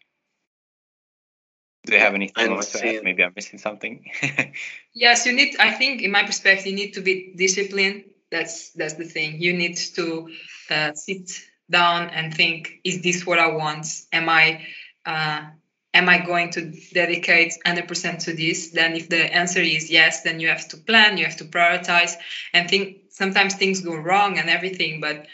Do 1.85 1.95
you 1.95 1.99
have 1.99 2.15
anything 2.15 2.51
more 2.51 2.63
to 2.63 2.87
add? 2.87 3.03
Maybe 3.03 3.25
I'm 3.25 3.33
missing 3.35 3.59
something. 3.59 4.09
yes, 4.95 5.27
you 5.27 5.33
need. 5.33 5.57
I 5.59 5.73
think, 5.73 6.01
in 6.01 6.13
my 6.13 6.23
perspective, 6.23 6.67
you 6.67 6.75
need 6.75 6.93
to 6.93 7.01
be 7.01 7.35
disciplined. 7.37 8.05
That's 8.33 8.71
that's 8.71 8.95
the 8.95 9.05
thing. 9.05 9.41
You 9.43 9.53
need 9.53 9.77
to 9.97 10.31
uh, 10.71 10.95
sit 10.95 11.31
down 11.71 12.11
and 12.11 12.35
think: 12.35 12.81
Is 12.83 13.03
this 13.03 13.27
what 13.27 13.39
I 13.39 13.49
want? 13.49 13.87
Am 14.13 14.29
I 14.29 14.67
uh, 15.07 15.43
am 15.95 16.09
I 16.09 16.19
going 16.25 16.51
to 16.53 16.73
dedicate 16.95 17.53
100% 17.67 18.21
to 18.21 18.33
this? 18.33 18.71
Then, 18.71 18.97
if 18.97 19.11
the 19.11 19.23
answer 19.33 19.61
is 19.61 19.91
yes, 19.91 20.23
then 20.23 20.41
you 20.41 20.49
have 20.49 20.67
to 20.69 20.79
plan. 20.79 21.19
You 21.19 21.27
have 21.27 21.37
to 21.37 21.45
prioritize 21.45 22.17
and 22.55 22.69
think. 22.71 22.99
Sometimes 23.11 23.55
things 23.55 23.83
go 23.83 23.95
wrong 23.95 24.39
and 24.39 24.49
everything, 24.49 25.03
but 25.03 25.27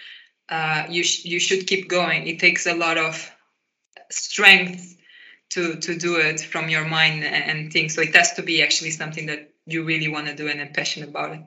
uh, 0.48 0.86
you 0.90 1.04
sh- 1.04 1.24
you 1.24 1.38
should 1.38 1.68
keep 1.68 1.88
going. 1.88 2.26
It 2.26 2.40
takes 2.40 2.66
a 2.66 2.74
lot 2.74 2.98
of 2.98 3.14
strength 4.10 4.96
to 5.50 5.76
to 5.76 5.96
do 5.96 6.16
it 6.16 6.40
from 6.40 6.68
your 6.68 6.84
mind 6.84 7.24
and 7.24 7.72
things. 7.72 7.94
So 7.94 8.02
it 8.02 8.16
has 8.16 8.34
to 8.34 8.42
be 8.42 8.62
actually 8.62 8.90
something 8.90 9.26
that 9.26 9.52
you 9.66 9.84
really 9.84 10.08
want 10.08 10.26
to 10.26 10.34
do 10.34 10.48
and 10.48 10.60
are 10.60 10.72
passionate 10.74 11.10
about 11.10 11.34
it. 11.34 11.40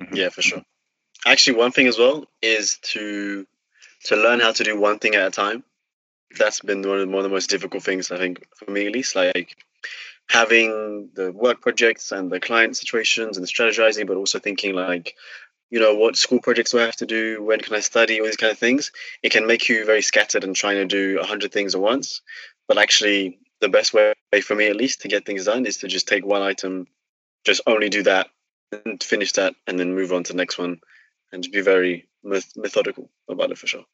Mm-hmm. 0.00 0.16
Yeah, 0.16 0.28
for 0.28 0.42
sure. 0.42 0.62
Actually, 1.24 1.56
one 1.56 1.72
thing 1.72 1.86
as 1.86 1.98
well 1.98 2.24
is 2.42 2.78
to 2.82 3.46
to 4.04 4.16
learn 4.16 4.40
how 4.40 4.52
to 4.52 4.64
do 4.64 4.78
one 4.78 4.98
thing 4.98 5.14
at 5.14 5.26
a 5.26 5.30
time. 5.30 5.64
That's 6.38 6.60
been 6.60 6.86
one 6.86 7.00
of, 7.00 7.08
one 7.08 7.18
of 7.18 7.22
the 7.24 7.28
most 7.28 7.50
difficult 7.50 7.82
things 7.82 8.10
I 8.10 8.18
think 8.18 8.46
for 8.56 8.70
me, 8.70 8.86
at 8.86 8.92
least. 8.92 9.16
Like 9.16 9.56
having 10.28 11.10
the 11.14 11.32
work 11.32 11.60
projects 11.60 12.12
and 12.12 12.30
the 12.30 12.40
client 12.40 12.76
situations 12.76 13.36
and 13.36 13.46
the 13.46 13.50
strategizing, 13.50 14.06
but 14.06 14.16
also 14.16 14.38
thinking 14.38 14.74
like, 14.74 15.14
you 15.70 15.80
know, 15.80 15.94
what 15.94 16.16
school 16.16 16.40
projects 16.40 16.72
do 16.72 16.78
I 16.78 16.82
have 16.82 16.96
to 16.96 17.06
do? 17.06 17.42
When 17.42 17.60
can 17.60 17.74
I 17.74 17.80
study? 17.80 18.20
All 18.20 18.26
these 18.26 18.36
kind 18.36 18.52
of 18.52 18.58
things. 18.58 18.92
It 19.22 19.32
can 19.32 19.46
make 19.46 19.68
you 19.68 19.84
very 19.84 20.02
scattered 20.02 20.44
and 20.44 20.54
trying 20.54 20.76
to 20.76 20.84
do 20.84 21.20
a 21.20 21.26
hundred 21.26 21.52
things 21.52 21.74
at 21.74 21.80
once. 21.80 22.22
But 22.68 22.78
actually, 22.78 23.38
the 23.60 23.68
best 23.68 23.94
way 23.94 24.14
for 24.42 24.54
me, 24.54 24.66
at 24.66 24.76
least, 24.76 25.00
to 25.02 25.08
get 25.08 25.24
things 25.24 25.46
done 25.46 25.66
is 25.66 25.78
to 25.78 25.88
just 25.88 26.06
take 26.06 26.26
one 26.26 26.42
item, 26.42 26.86
just 27.44 27.62
only 27.66 27.88
do 27.88 28.02
that, 28.02 28.28
and 28.72 29.02
finish 29.02 29.32
that, 29.32 29.54
and 29.66 29.78
then 29.78 29.94
move 29.94 30.12
on 30.12 30.24
to 30.24 30.32
the 30.32 30.36
next 30.36 30.58
one, 30.58 30.80
and 31.32 31.44
to 31.44 31.50
be 31.50 31.60
very 31.60 32.08
methodical 32.24 33.10
about 33.28 33.50
it 33.50 33.58
for 33.58 33.66
sure. 33.66 33.84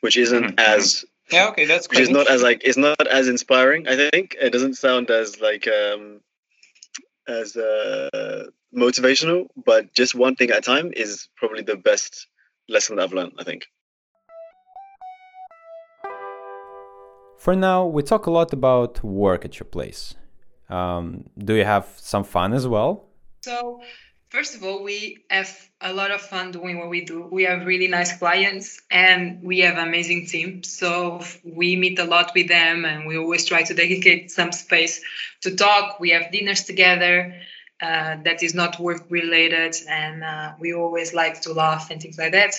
Which 0.00 0.16
isn't 0.16 0.44
mm-hmm. 0.44 0.58
as 0.58 1.04
yeah, 1.30 1.48
okay, 1.48 1.66
that's 1.66 1.88
which 1.88 1.98
is 1.98 2.10
not 2.10 2.28
as 2.30 2.42
like 2.42 2.62
it's 2.64 2.76
not 2.76 3.06
as 3.06 3.28
inspiring. 3.28 3.88
I 3.88 3.96
think 3.96 4.36
it 4.40 4.52
doesn't 4.52 4.74
sound 4.74 5.10
as 5.10 5.40
like 5.40 5.66
um 5.68 6.20
as 7.28 7.56
uh 7.56 8.46
motivational, 8.74 9.48
but 9.64 9.92
just 9.92 10.14
one 10.14 10.36
thing 10.36 10.50
at 10.50 10.58
a 10.58 10.60
time 10.60 10.92
is 10.94 11.28
probably 11.36 11.62
the 11.62 11.76
best 11.76 12.28
lesson 12.68 12.96
that 12.96 13.02
I've 13.02 13.12
learned. 13.12 13.34
I 13.38 13.44
think. 13.44 13.66
For 17.38 17.54
now, 17.54 17.86
we 17.86 18.02
talk 18.02 18.26
a 18.26 18.30
lot 18.30 18.52
about 18.52 19.04
work 19.04 19.44
at 19.44 19.58
your 19.58 19.66
place. 19.66 20.14
Um, 20.68 21.24
do 21.38 21.54
you 21.54 21.64
have 21.64 21.86
some 21.96 22.24
fun 22.24 22.52
as 22.52 22.66
well? 22.66 23.04
So, 23.42 23.80
first 24.28 24.54
of 24.54 24.62
all, 24.62 24.82
we 24.82 25.24
have 25.30 25.50
a 25.80 25.92
lot 25.92 26.10
of 26.10 26.20
fun 26.20 26.52
doing 26.52 26.78
what 26.78 26.88
we 26.88 27.04
do. 27.04 27.28
We 27.30 27.44
have 27.44 27.66
really 27.66 27.88
nice 27.88 28.16
clients 28.18 28.80
and 28.90 29.42
we 29.42 29.60
have 29.60 29.78
amazing 29.78 30.26
team. 30.26 30.62
So 30.62 31.20
we 31.44 31.76
meet 31.76 31.98
a 31.98 32.04
lot 32.04 32.32
with 32.34 32.48
them 32.48 32.84
and 32.84 33.06
we 33.06 33.18
always 33.18 33.44
try 33.44 33.62
to 33.62 33.74
dedicate 33.74 34.30
some 34.30 34.52
space 34.52 35.02
to 35.42 35.54
talk. 35.54 36.00
We 36.00 36.10
have 36.10 36.32
dinners 36.32 36.64
together. 36.64 37.34
Uh, 37.78 38.16
that 38.24 38.42
is 38.42 38.54
not 38.54 38.80
work 38.80 39.02
related 39.10 39.76
and 39.86 40.24
uh, 40.24 40.54
we 40.58 40.72
always 40.72 41.12
like 41.12 41.42
to 41.42 41.52
laugh 41.52 41.90
and 41.90 42.00
things 42.00 42.16
like 42.16 42.32
that 42.32 42.54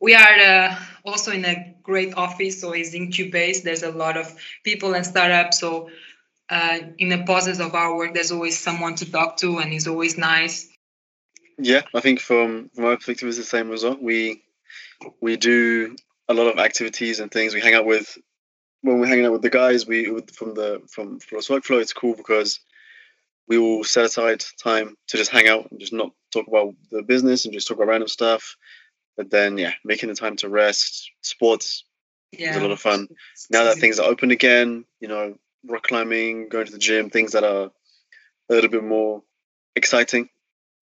we 0.00 0.14
are 0.14 0.38
uh, 0.38 0.78
also 1.04 1.30
in 1.30 1.44
a 1.44 1.74
great 1.82 2.14
office, 2.14 2.60
so 2.60 2.72
it's 2.72 2.94
in 2.94 3.10
Cubase. 3.10 3.62
There's 3.62 3.82
a 3.82 3.90
lot 3.90 4.16
of 4.16 4.34
people 4.64 4.94
and 4.94 5.04
startups. 5.04 5.60
So 5.60 5.90
uh, 6.48 6.78
in 6.98 7.10
the 7.10 7.22
process 7.24 7.60
of 7.60 7.74
our 7.74 7.94
work, 7.94 8.14
there's 8.14 8.32
always 8.32 8.58
someone 8.58 8.94
to 8.96 9.10
talk 9.10 9.36
to, 9.38 9.58
and 9.58 9.72
it's 9.72 9.86
always 9.86 10.16
nice. 10.16 10.69
Yeah, 11.60 11.82
I 11.94 12.00
think 12.00 12.20
from 12.20 12.70
from 12.74 12.84
our 12.84 12.96
perspective, 12.96 13.28
it's 13.28 13.36
the 13.36 13.44
same 13.44 13.68
well. 13.68 13.96
We 14.00 14.42
we 15.20 15.36
do 15.36 15.96
a 16.28 16.34
lot 16.34 16.46
of 16.46 16.58
activities 16.58 17.20
and 17.20 17.30
things. 17.30 17.54
We 17.54 17.60
hang 17.60 17.74
out 17.74 17.86
with 17.86 18.16
when 18.82 18.98
we're 18.98 19.06
hanging 19.06 19.26
out 19.26 19.32
with 19.32 19.42
the 19.42 19.50
guys. 19.50 19.86
We 19.86 20.04
from 20.32 20.54
the 20.54 20.82
from 20.90 21.20
Flawless 21.20 21.48
Workflow. 21.48 21.80
It's 21.80 21.92
cool 21.92 22.14
because 22.14 22.60
we 23.48 23.58
will 23.58 23.84
set 23.84 24.04
aside 24.04 24.44
time 24.62 24.96
to 25.08 25.16
just 25.16 25.30
hang 25.30 25.48
out 25.48 25.70
and 25.70 25.80
just 25.80 25.92
not 25.92 26.12
talk 26.32 26.46
about 26.46 26.74
the 26.90 27.02
business 27.02 27.44
and 27.44 27.52
just 27.52 27.66
talk 27.66 27.76
about 27.76 27.88
random 27.88 28.08
stuff 28.08 28.56
but 29.20 29.30
then, 29.30 29.58
yeah, 29.58 29.74
making 29.84 30.08
the 30.08 30.14
time 30.14 30.36
to 30.36 30.48
rest, 30.48 31.10
sports 31.20 31.84
yeah. 32.32 32.52
is 32.52 32.56
a 32.56 32.60
lot 32.60 32.70
of 32.70 32.80
fun. 32.80 33.06
Now 33.50 33.64
that 33.64 33.76
things 33.76 33.98
are 33.98 34.08
open 34.08 34.30
again, 34.30 34.86
you 34.98 35.08
know, 35.08 35.36
rock 35.68 35.82
climbing, 35.82 36.48
going 36.48 36.64
to 36.64 36.72
the 36.72 36.78
gym, 36.78 37.10
things 37.10 37.32
that 37.32 37.44
are 37.44 37.70
a 38.48 38.54
little 38.54 38.70
bit 38.70 38.82
more 38.82 39.22
exciting 39.76 40.30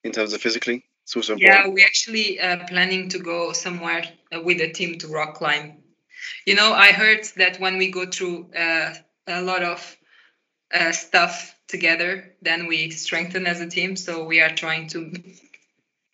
in 0.03 0.11
terms 0.11 0.33
of 0.33 0.41
physically. 0.41 0.83
It's 1.03 1.15
also 1.15 1.33
important. 1.33 1.65
Yeah, 1.65 1.71
we're 1.71 1.85
actually 1.85 2.39
uh, 2.39 2.65
planning 2.67 3.09
to 3.09 3.19
go 3.19 3.51
somewhere 3.51 4.03
uh, 4.31 4.41
with 4.41 4.61
a 4.61 4.71
team 4.71 4.97
to 4.99 5.07
rock 5.07 5.35
climb. 5.35 5.77
You 6.45 6.55
know, 6.55 6.73
I 6.73 6.91
heard 6.91 7.25
that 7.37 7.59
when 7.59 7.77
we 7.77 7.91
go 7.91 8.05
through 8.05 8.51
uh, 8.55 8.93
a 9.27 9.41
lot 9.41 9.63
of 9.63 9.97
uh, 10.73 10.91
stuff 10.91 11.55
together, 11.67 12.35
then 12.41 12.67
we 12.67 12.91
strengthen 12.91 13.47
as 13.47 13.61
a 13.61 13.67
team. 13.67 13.95
So 13.95 14.23
we 14.25 14.41
are 14.41 14.49
trying 14.49 14.87
to 14.89 15.11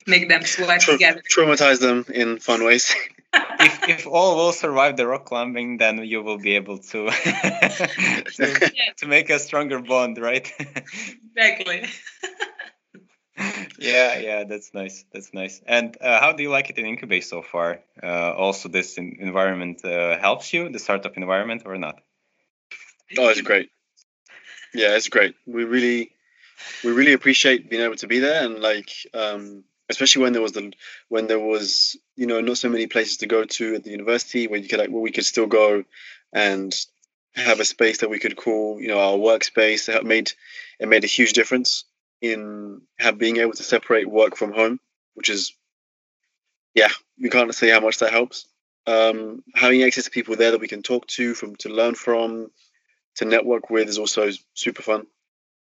make 0.07 0.29
them 0.29 0.43
sweat 0.43 0.81
Tra- 0.81 0.93
together. 0.93 1.21
Traumatize 1.29 1.79
them 1.79 2.05
in 2.13 2.39
fun 2.39 2.63
ways. 2.63 2.95
if, 3.59 3.89
if 3.89 4.07
all 4.07 4.35
will 4.35 4.53
survive 4.53 4.97
the 4.97 5.07
rock 5.07 5.25
climbing, 5.25 5.77
then 5.77 5.97
you 5.99 6.23
will 6.23 6.37
be 6.37 6.55
able 6.55 6.77
to 6.77 7.09
to, 8.35 8.71
to 8.97 9.07
make 9.07 9.29
a 9.29 9.39
stronger 9.39 9.79
bond, 9.79 10.17
right? 10.17 10.51
exactly. 10.59 11.85
Yeah, 13.79 14.19
yeah, 14.19 14.43
that's 14.45 14.73
nice. 14.73 15.03
That's 15.11 15.33
nice. 15.33 15.61
And 15.65 15.97
uh, 15.99 16.19
how 16.19 16.31
do 16.33 16.43
you 16.43 16.49
like 16.49 16.69
it 16.69 16.77
in 16.77 16.85
Incubase 16.85 17.25
so 17.25 17.41
far? 17.41 17.79
Uh, 18.01 18.31
also, 18.33 18.69
this 18.69 18.97
environment 18.97 19.83
uh, 19.83 20.17
helps 20.17 20.53
you, 20.53 20.69
the 20.69 20.79
startup 20.79 21.17
environment, 21.17 21.63
or 21.65 21.77
not? 21.77 21.99
Oh, 23.17 23.29
it's 23.29 23.41
great. 23.41 23.69
Yeah, 24.73 24.95
it's 24.95 25.09
great. 25.09 25.35
We 25.45 25.63
really, 25.63 26.11
we 26.83 26.91
really 26.91 27.13
appreciate 27.13 27.69
being 27.69 27.81
able 27.81 27.95
to 27.97 28.07
be 28.07 28.19
there 28.19 28.45
and 28.45 28.59
like 28.59 28.91
um, 29.13 29.63
especially 29.89 30.23
when 30.23 30.33
there 30.33 30.41
was 30.41 30.53
the 30.53 30.73
when 31.09 31.27
there 31.27 31.39
was 31.39 31.95
you 32.15 32.27
know 32.27 32.41
not 32.41 32.57
so 32.57 32.69
many 32.69 32.87
places 32.87 33.17
to 33.17 33.27
go 33.27 33.43
to 33.45 33.75
at 33.75 33.83
the 33.83 33.91
university 33.91 34.47
where 34.47 34.59
you 34.59 34.67
could 34.67 34.79
like 34.79 34.89
where 34.89 35.01
we 35.01 35.11
could 35.11 35.25
still 35.25 35.47
go 35.47 35.83
and 36.33 36.75
have 37.35 37.59
a 37.59 37.65
space 37.65 37.99
that 37.99 38.09
we 38.09 38.19
could 38.19 38.35
call 38.35 38.79
you 38.79 38.87
know 38.87 38.99
our 38.99 39.17
workspace 39.17 39.93
it 39.93 40.05
made 40.05 40.31
it 40.79 40.87
made 40.87 41.03
a 41.03 41.07
huge 41.07 41.33
difference 41.33 41.85
in 42.31 42.81
have 42.99 43.17
being 43.17 43.37
able 43.37 43.53
to 43.53 43.63
separate 43.63 44.09
work 44.09 44.35
from 44.35 44.53
home 44.53 44.79
which 45.13 45.29
is 45.29 45.53
yeah 46.73 46.89
we 47.21 47.29
can't 47.29 47.53
say 47.53 47.69
how 47.69 47.79
much 47.79 47.99
that 47.99 48.11
helps 48.11 48.47
um, 48.87 49.43
having 49.55 49.81
access 49.81 50.03
to 50.03 50.11
people 50.11 50.35
there 50.35 50.51
that 50.51 50.59
we 50.59 50.67
can 50.67 50.83
talk 50.83 51.07
to 51.07 51.33
from 51.33 51.55
to 51.57 51.69
learn 51.69 51.95
from 51.95 52.51
to 53.15 53.25
network 53.25 53.69
with 53.69 53.89
is 53.89 53.97
also 53.97 54.29
super 54.53 54.83
fun 54.83 55.07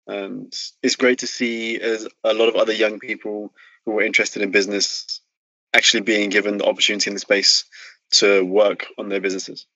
and 0.07 0.53
it's 0.83 0.97
great 0.97 1.19
to 1.19 1.27
see 1.27 1.81
as 1.81 2.09
a 2.25 2.35
lot 2.35 2.49
of 2.49 2.57
other 2.57 2.73
young 2.73 2.99
people 2.99 3.53
who 3.85 3.99
are 3.99 4.03
interested 4.03 4.43
in 4.43 4.51
business 4.51 5.21
actually 5.75 6.03
being 6.03 6.31
given 6.31 6.59
the 6.59 6.67
opportunity 6.67 7.11
in 7.11 7.15
the 7.15 7.21
space 7.21 7.65
to 8.11 8.45
work 8.45 8.87
on 8.99 9.09
their 9.09 9.21
businesses. 9.21 9.67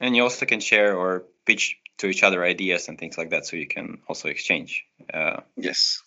And 0.00 0.14
you 0.16 0.22
also 0.22 0.46
can 0.46 0.60
share 0.60 0.96
or 0.96 1.24
pitch 1.46 1.76
to 1.98 2.06
each 2.08 2.22
other 2.22 2.44
ideas 2.44 2.88
and 2.88 2.98
things 2.98 3.16
like 3.18 3.30
that, 3.30 3.46
so 3.46 3.56
you 3.56 3.66
can 3.66 3.98
also 4.08 4.28
exchange. 4.28 4.84
Uh, 5.12 5.40
yes. 5.56 6.02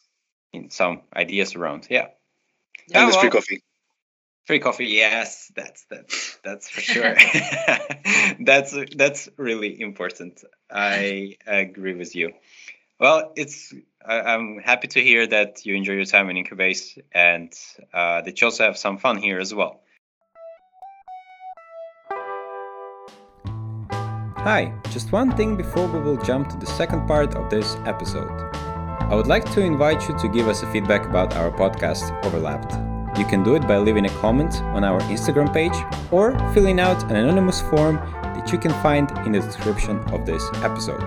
In 0.53 0.69
some 0.69 1.01
ideas 1.15 1.55
around, 1.55 1.87
yeah. 1.89 2.07
And 2.93 3.05
there's 3.07 3.13
well, 3.13 3.21
free 3.21 3.29
coffee. 3.29 3.63
Free 4.45 4.59
coffee, 4.59 4.85
yes, 4.85 5.51
that's 5.55 5.85
that's 5.89 6.37
that's 6.43 6.69
for 6.69 6.81
sure. 6.81 7.15
that's 8.39 8.75
that's 8.95 9.27
really 9.37 9.81
important. 9.81 10.43
I 10.69 11.35
agree 11.47 11.95
with 11.95 12.15
you. 12.15 12.33
Well, 12.99 13.33
it's 13.35 13.73
I, 14.05 14.35
am 14.35 14.59
happy 14.63 14.87
to 14.89 15.01
hear 15.01 15.25
that 15.27 15.65
you 15.65 15.75
enjoy 15.75 15.93
your 15.93 16.05
time 16.05 16.29
in 16.29 16.37
Incubase 16.37 16.97
and 17.11 17.51
uh, 17.91 18.21
that 18.21 18.39
you 18.39 18.45
also 18.45 18.65
have 18.65 18.77
some 18.77 18.97
fun 18.99 19.17
here 19.17 19.39
as 19.39 19.53
well. 19.53 19.81
Hi, 24.45 24.71
just 24.91 25.11
one 25.11 25.35
thing 25.35 25.57
before 25.57 25.87
we 25.87 25.99
will 25.99 26.17
jump 26.17 26.49
to 26.49 26.57
the 26.57 26.67
second 26.67 27.07
part 27.07 27.33
of 27.33 27.49
this 27.49 27.77
episode. 27.87 28.29
I 28.53 29.15
would 29.15 29.25
like 29.25 29.51
to 29.53 29.61
invite 29.61 30.07
you 30.07 30.15
to 30.19 30.27
give 30.27 30.47
us 30.47 30.61
a 30.61 30.71
feedback 30.71 31.07
about 31.07 31.35
our 31.35 31.49
podcast 31.49 32.23
Overlapped. 32.23 32.73
You 33.17 33.25
can 33.25 33.41
do 33.41 33.55
it 33.55 33.67
by 33.67 33.79
leaving 33.79 34.05
a 34.05 34.19
comment 34.21 34.61
on 34.61 34.83
our 34.83 35.01
Instagram 35.09 35.51
page 35.51 35.73
or 36.11 36.37
filling 36.53 36.79
out 36.79 37.01
an 37.09 37.15
anonymous 37.15 37.61
form 37.61 37.95
that 37.95 38.51
you 38.51 38.59
can 38.59 38.69
find 38.83 39.09
in 39.25 39.31
the 39.31 39.39
description 39.39 39.97
of 40.13 40.27
this 40.27 40.47
episode. 40.57 41.01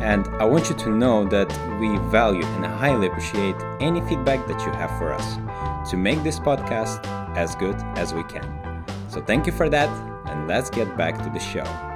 And 0.00 0.26
I 0.40 0.46
want 0.46 0.70
you 0.70 0.74
to 0.74 0.88
know 0.88 1.22
that 1.26 1.50
we 1.78 1.98
value 2.10 2.46
and 2.46 2.64
highly 2.64 3.08
appreciate 3.08 3.56
any 3.80 4.00
feedback 4.08 4.46
that 4.46 4.64
you 4.64 4.72
have 4.72 4.96
for 4.96 5.12
us 5.12 5.90
to 5.90 5.98
make 5.98 6.22
this 6.22 6.38
podcast 6.38 7.04
as 7.36 7.54
good 7.56 7.76
as 7.98 8.14
we 8.14 8.22
can. 8.22 8.86
So 9.10 9.20
thank 9.20 9.44
you 9.44 9.52
for 9.52 9.68
that, 9.68 9.90
and 10.30 10.48
let's 10.48 10.70
get 10.70 10.96
back 10.96 11.18
to 11.18 11.28
the 11.28 11.38
show. 11.38 11.93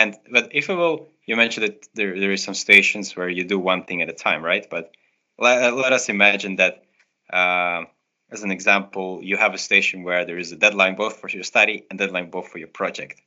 And 0.00 0.16
but 0.32 0.48
if 0.52 0.68
we 0.68 0.76
will, 0.76 1.08
you 1.26 1.36
mentioned 1.36 1.66
that 1.66 1.86
there 1.92 2.18
there 2.18 2.32
is 2.32 2.42
some 2.42 2.54
stations 2.54 3.14
where 3.16 3.28
you 3.28 3.44
do 3.44 3.58
one 3.58 3.84
thing 3.84 4.00
at 4.00 4.08
a 4.08 4.18
time, 4.28 4.42
right? 4.42 4.66
But 4.74 4.92
let, 5.38 5.74
let 5.74 5.92
us 5.92 6.08
imagine 6.08 6.56
that 6.56 6.84
uh, 7.30 7.84
as 8.30 8.42
an 8.42 8.50
example 8.50 9.20
you 9.22 9.36
have 9.36 9.52
a 9.52 9.58
station 9.58 10.02
where 10.02 10.24
there 10.24 10.38
is 10.38 10.52
a 10.52 10.56
deadline 10.56 10.96
both 10.96 11.16
for 11.20 11.28
your 11.28 11.44
study 11.44 11.84
and 11.90 11.98
deadline 11.98 12.30
both 12.30 12.48
for 12.48 12.56
your 12.56 12.72
project. 12.80 13.20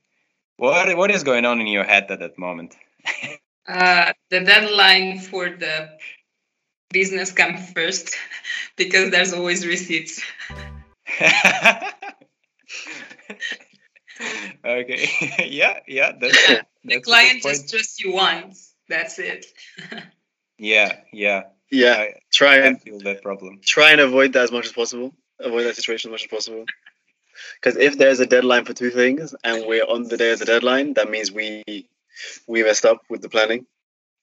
What 0.57 0.97
what 0.97 1.11
is 1.11 1.23
going 1.23 1.45
on 1.45 1.61
in 1.61 1.67
your 1.67 1.83
head 1.83 2.09
at 2.09 2.19
that 2.19 2.37
moment? 2.37 2.75
Uh, 3.65 4.11
the 4.29 4.41
deadline 4.41 5.17
for 5.17 5.47
the 5.47 5.87
business 6.91 7.31
comes 7.31 7.71
first 7.71 8.13
because 8.75 9.09
there's 9.09 9.31
always 9.31 9.65
receipts 9.65 10.21
okay 14.65 15.07
yeah 15.49 15.79
yeah 15.87 16.11
that's, 16.19 16.47
that's 16.47 16.67
the 16.83 17.01
client 17.01 17.41
just 17.41 17.69
trusts 17.69 18.03
you 18.03 18.13
once 18.13 18.73
that's 18.87 19.19
it 19.19 19.45
yeah 20.57 20.99
yeah 21.11 21.43
yeah, 21.73 21.93
I, 21.93 22.13
try 22.31 22.57
and 22.57 22.79
feel 22.79 22.99
that 22.99 23.23
problem. 23.23 23.59
Try 23.65 23.91
and 23.91 24.01
avoid 24.01 24.33
that 24.33 24.43
as 24.43 24.51
much 24.51 24.67
as 24.67 24.71
possible. 24.71 25.11
Avoid 25.39 25.63
that 25.63 25.75
situation 25.75 26.09
as 26.09 26.11
much 26.11 26.23
as 26.23 26.27
possible. 26.27 26.65
Because 27.55 27.77
if 27.77 27.97
there's 27.97 28.19
a 28.19 28.27
deadline 28.27 28.65
for 28.65 28.73
two 28.73 28.91
things 28.91 29.33
and 29.43 29.65
we're 29.65 29.83
on 29.83 30.03
the 30.03 30.17
day 30.17 30.31
of 30.31 30.39
the 30.39 30.45
deadline, 30.45 30.93
that 30.93 31.09
means 31.09 31.31
we 31.31 31.63
we 32.47 32.61
messed 32.61 32.85
up 32.85 33.01
with 33.09 33.23
the 33.23 33.29
planning. 33.29 33.65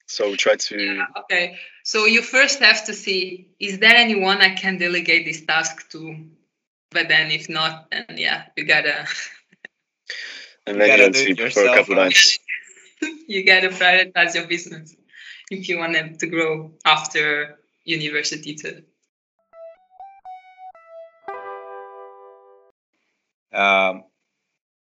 So 0.07 0.37
try 0.37 0.57
to. 0.57 0.81
Yeah, 0.81 1.07
okay. 1.23 1.59
So 1.83 2.07
you 2.07 2.23
first 2.23 2.61
have 2.61 2.87
to 2.87 2.95
see: 2.95 3.49
is 3.59 3.81
there 3.81 3.97
anyone 3.97 4.39
I 4.39 4.55
can 4.55 4.79
delegate 4.79 5.27
this 5.27 5.45
task 5.45 5.91
to? 5.91 6.17
But 6.93 7.09
then, 7.09 7.33
if 7.33 7.49
not, 7.49 7.91
then 7.91 8.17
yeah, 8.17 8.45
you 8.57 8.65
gotta. 8.65 9.07
And 10.71 10.81
then 10.81 10.99
you, 10.99 11.13
gotta 11.13 11.29
you 11.29 11.35
do 11.35 11.51
for 11.51 11.65
a 11.65 11.75
couple 11.75 11.99
of 11.99 12.05
nights. 12.05 12.39
you 13.29 13.45
gotta 13.45 13.69
prioritize 13.69 14.35
your 14.35 14.47
business 14.47 14.95
if 15.51 15.69
you 15.69 15.79
want 15.79 15.95
them 15.95 16.17
to 16.17 16.27
grow 16.27 16.73
after 16.85 17.59
university 17.85 18.55
too. 18.55 18.83
Um, 23.53 24.05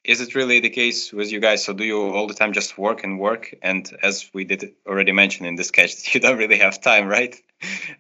is 0.04 0.20
it 0.20 0.34
really 0.34 0.60
the 0.60 0.70
case 0.70 1.12
with 1.12 1.32
you 1.32 1.40
guys? 1.40 1.64
So 1.64 1.72
do 1.72 1.84
you 1.84 2.00
all 2.00 2.26
the 2.26 2.34
time 2.34 2.52
just 2.52 2.78
work 2.78 3.02
and 3.02 3.18
work? 3.18 3.54
And 3.60 3.90
as 4.02 4.30
we 4.32 4.44
did 4.44 4.74
already 4.86 5.12
mention 5.12 5.46
in 5.46 5.56
this 5.56 5.68
sketch, 5.68 6.14
you 6.14 6.21
don't 6.21 6.38
really 6.38 6.58
have 6.58 6.80
time, 6.80 7.08
right? 7.08 7.34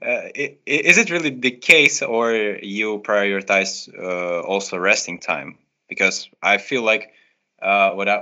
Uh, 0.00 0.28
is 0.34 0.98
it 0.98 1.10
really 1.10 1.30
the 1.30 1.52
case, 1.52 2.02
or 2.02 2.32
you 2.32 2.98
prioritize 2.98 3.88
uh, 3.96 4.40
also 4.40 4.76
resting 4.76 5.20
time? 5.20 5.58
Because 5.88 6.28
I 6.42 6.58
feel 6.58 6.82
like 6.82 7.12
uh, 7.62 7.92
what 7.92 8.08
I 8.08 8.18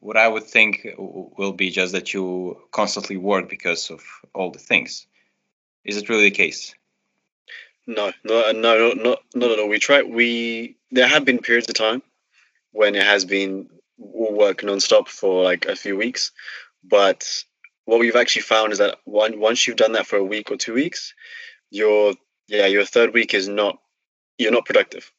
what 0.00 0.16
I 0.16 0.28
would 0.28 0.44
think 0.44 0.86
will 0.96 1.52
be 1.52 1.70
just 1.70 1.92
that 1.92 2.14
you 2.14 2.58
constantly 2.70 3.16
work 3.16 3.48
because 3.48 3.90
of 3.90 4.02
all 4.34 4.50
the 4.50 4.58
things. 4.58 5.06
Is 5.84 5.96
it 5.96 6.08
really 6.08 6.24
the 6.24 6.30
case? 6.30 6.74
No, 7.86 8.12
no, 8.22 8.52
no, 8.52 8.92
not 8.92 9.18
not 9.34 9.50
at 9.50 9.58
all. 9.58 9.68
We 9.68 9.78
try. 9.78 10.02
We 10.02 10.76
there 10.90 11.08
have 11.08 11.24
been 11.24 11.38
periods 11.38 11.68
of 11.68 11.74
time 11.74 12.02
when 12.72 12.94
it 12.94 13.02
has 13.02 13.24
been 13.24 13.68
work 13.98 14.62
nonstop 14.62 15.08
for 15.08 15.42
like 15.42 15.66
a 15.66 15.76
few 15.76 15.96
weeks, 15.96 16.32
but 16.82 17.44
what 17.84 18.00
we've 18.00 18.16
actually 18.16 18.42
found 18.42 18.72
is 18.72 18.78
that 18.78 18.98
one 19.04 19.40
once 19.40 19.66
you've 19.66 19.76
done 19.76 19.92
that 19.92 20.06
for 20.06 20.16
a 20.16 20.24
week 20.24 20.50
or 20.50 20.56
two 20.56 20.74
weeks, 20.74 21.14
your 21.70 22.14
yeah 22.46 22.66
your 22.66 22.84
third 22.84 23.12
week 23.12 23.34
is 23.34 23.48
not 23.48 23.78
you're 24.38 24.52
not 24.52 24.66
productive. 24.66 25.12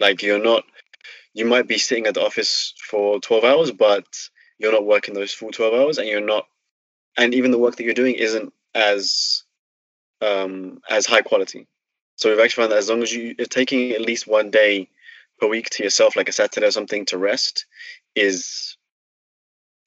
Like 0.00 0.22
you're 0.22 0.42
not 0.42 0.64
you 1.34 1.44
might 1.44 1.68
be 1.68 1.78
sitting 1.78 2.06
at 2.06 2.14
the 2.14 2.24
office 2.24 2.74
for 2.88 3.20
12 3.20 3.44
hours, 3.44 3.70
but 3.70 4.06
you're 4.58 4.72
not 4.72 4.86
working 4.86 5.14
those 5.14 5.32
full 5.32 5.50
12 5.50 5.74
hours 5.74 5.98
and 5.98 6.08
you're 6.08 6.20
not, 6.20 6.46
and 7.16 7.34
even 7.34 7.50
the 7.50 7.58
work 7.58 7.76
that 7.76 7.84
you're 7.84 7.94
doing 7.94 8.14
isn't 8.14 8.52
as, 8.74 9.44
um, 10.20 10.80
as 10.88 11.06
high 11.06 11.22
quality. 11.22 11.66
So 12.16 12.30
we've 12.30 12.40
actually 12.40 12.62
found 12.62 12.72
that 12.72 12.78
as 12.78 12.90
long 12.90 13.02
as 13.02 13.12
you, 13.12 13.34
are 13.38 13.44
taking 13.44 13.92
at 13.92 14.00
least 14.00 14.26
one 14.26 14.50
day 14.50 14.88
per 15.38 15.46
week 15.46 15.70
to 15.70 15.84
yourself, 15.84 16.16
like 16.16 16.28
a 16.28 16.32
Saturday 16.32 16.66
or 16.66 16.72
something 16.72 17.04
to 17.06 17.18
rest 17.18 17.66
is, 18.14 18.76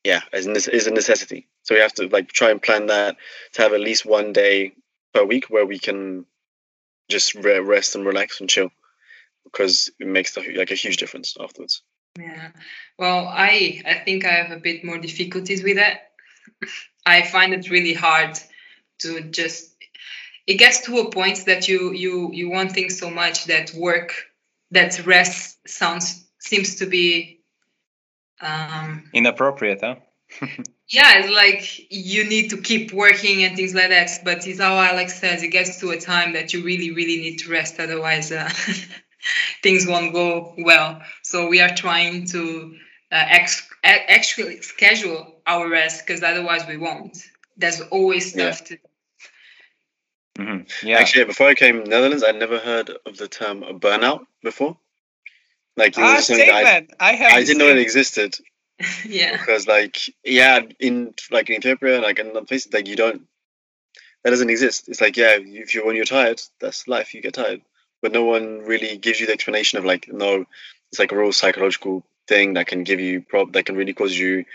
yeah, 0.04 0.22
is, 0.32 0.48
is 0.48 0.88
a 0.88 0.92
necessity. 0.92 1.48
So 1.64 1.76
we 1.76 1.82
have 1.82 1.94
to 1.94 2.08
like 2.08 2.32
try 2.32 2.52
and 2.52 2.62
plan 2.62 2.88
that 2.88 3.18
to 3.54 3.62
have 3.62 3.74
at 3.74 3.82
least 3.82 4.06
one 4.06 4.32
day 4.32 4.74
per 5.14 5.26
week 5.26 5.50
where 5.50 5.66
we 5.66 5.80
can 5.80 6.26
just 7.10 7.36
rest 7.36 7.96
and 7.96 8.06
relax 8.06 8.40
and 8.40 8.50
chill 8.50 8.72
because 9.44 9.90
it 10.00 10.08
makes 10.08 10.34
the, 10.34 10.42
like 10.56 10.72
a 10.72 10.76
huge 10.76 10.98
difference 10.98 11.36
afterwards. 11.40 11.82
Yeah. 12.20 12.52
Well, 12.98 13.28
I 13.28 13.82
I 13.86 13.96
think 14.06 14.26
I 14.26 14.32
have 14.32 14.52
a 14.52 14.60
bit 14.60 14.84
more 14.84 14.98
difficulties 14.98 15.64
with 15.64 15.78
that. 15.78 16.12
I 17.06 17.24
find 17.24 17.54
it 17.54 17.70
really 17.70 17.94
hard 17.94 18.38
to 19.00 19.22
just 19.22 19.76
it 20.48 20.56
gets 20.56 20.86
to 20.86 21.00
a 21.00 21.12
point 21.12 21.46
that 21.46 21.68
you 21.68 21.94
you 21.94 22.32
you 22.34 22.50
want 22.50 22.72
things 22.72 23.00
so 23.00 23.10
much 23.10 23.46
that 23.46 23.74
work 23.74 24.14
that 24.72 25.06
rest 25.06 25.58
sounds 25.68 26.26
seems 26.40 26.76
to 26.78 26.86
be 26.86 27.42
um 28.42 29.10
inappropriate, 29.14 29.82
huh? 29.82 29.96
yeah, 30.90 31.20
it's 31.20 31.30
like 31.30 31.92
you 31.92 32.26
need 32.26 32.50
to 32.50 32.58
keep 32.58 32.92
working 32.94 33.44
and 33.44 33.56
things 33.56 33.74
like 33.74 33.90
that. 33.90 34.10
But 34.24 34.46
it's 34.48 34.60
how 34.60 34.78
Alex 34.78 35.20
says, 35.20 35.44
it 35.44 35.50
gets 35.50 35.80
to 35.80 35.92
a 35.92 36.00
time 36.00 36.34
that 36.34 36.54
you 36.54 36.64
really, 36.64 36.92
really 36.92 37.18
need 37.18 37.38
to 37.40 37.52
rest. 37.52 37.80
Otherwise, 37.80 38.32
uh, 38.32 38.50
things 39.64 39.88
won't 39.88 40.14
go 40.14 40.54
well. 40.58 41.02
So 41.24 41.48
we 41.48 41.62
are 41.62 41.74
trying 41.74 42.26
to 42.28 42.76
uh, 43.12 43.26
ex- 43.28 43.68
actually 43.84 44.62
schedule 44.62 45.36
our 45.46 45.70
rest 45.70 46.06
because 46.06 46.24
otherwise 46.24 46.66
we 46.68 46.78
won't. 46.78 47.18
There's 47.58 47.82
always 47.82 48.32
stuff 48.32 48.62
yeah. 48.62 48.78
to. 48.78 48.78
Mm-hmm. 50.40 50.88
Yeah. 50.88 50.98
Actually, 50.98 51.26
before 51.26 51.48
I 51.48 51.56
came 51.56 51.84
to 51.84 51.90
Netherlands, 51.90 52.24
I 52.24 52.32
never 52.32 52.58
heard 52.58 52.90
of 53.06 53.18
the 53.18 53.28
term 53.28 53.62
burnout 53.80 54.26
before. 54.42 54.78
Like 55.78 55.98
it 55.98 56.02
was 56.02 56.30
ah, 56.30 56.34
I, 56.36 56.88
I, 57.00 57.14
have 57.14 57.34
I 57.34 57.44
didn't 57.44 57.60
know 57.60 57.68
it 57.68 57.78
existed. 57.78 58.38
yeah. 59.06 59.38
Because 59.38 59.68
like 59.68 59.98
yeah, 60.24 60.62
in 60.80 61.14
like 61.32 61.50
in 61.50 61.58
Ethiopia, 61.58 62.02
like 62.02 62.20
in 62.20 62.30
other 62.32 62.44
places, 62.44 62.74
like 62.74 62.88
you 62.88 62.96
don't 62.96 63.24
that 64.24 64.30
doesn't 64.32 64.50
exist. 64.50 64.90
It's 64.90 65.02
like 65.02 65.18
yeah, 65.18 65.38
if 65.40 65.74
you 65.74 65.86
when 65.86 65.96
you're 65.96 66.06
tired, 66.06 66.42
that's 66.60 66.88
life. 66.88 67.14
You 67.14 67.22
get 67.22 67.36
tired 67.36 67.62
but 68.02 68.12
no 68.12 68.24
one 68.24 68.60
really 68.60 68.98
gives 68.98 69.20
you 69.20 69.28
the 69.28 69.34
explanation 69.34 69.78
of 69.80 69.86
like 69.86 70.10
no 70.12 70.46
it's 70.92 71.00
like 71.00 71.12
a 71.12 71.18
real 71.18 71.32
psychological 71.32 72.04
thing 72.28 72.54
that 72.54 72.68
can 72.68 72.84
give 72.84 73.00
you 73.00 73.22
prob 73.22 73.54
that 73.54 73.66
can 73.66 73.76
really 73.76 73.94
cause 73.94 74.18
you 74.18 74.46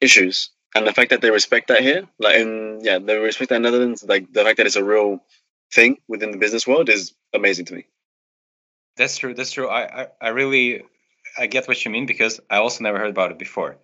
issues. 0.00 0.50
And 0.76 0.86
the 0.86 0.92
fact 0.92 1.10
that 1.10 1.20
they 1.20 1.30
respect 1.30 1.68
that 1.68 1.82
here 1.82 2.08
like 2.18 2.36
and 2.40 2.84
yeah 2.84 2.98
they 2.98 3.16
respect 3.16 3.50
that 3.50 3.56
in 3.56 3.62
netherlands 3.62 4.04
like 4.04 4.32
the 4.32 4.42
fact 4.42 4.56
that 4.56 4.66
it's 4.66 4.76
a 4.76 4.84
real 4.84 5.22
thing 5.72 5.98
within 6.08 6.32
the 6.32 6.36
business 6.38 6.66
world 6.66 6.88
is 6.88 7.14
amazing 7.32 7.66
to 7.66 7.74
me. 7.74 7.86
That's 8.96 9.16
true 9.16 9.34
that's 9.34 9.52
true. 9.52 9.68
I 9.68 10.02
i, 10.02 10.06
I 10.20 10.28
really 10.28 10.82
i 11.38 11.46
get 11.46 11.68
what 11.68 11.84
you 11.84 11.90
mean 11.92 12.06
because 12.06 12.40
i 12.50 12.56
also 12.56 12.82
never 12.82 12.98
heard 12.98 13.10
about 13.10 13.30
it 13.30 13.38
before 13.38 13.76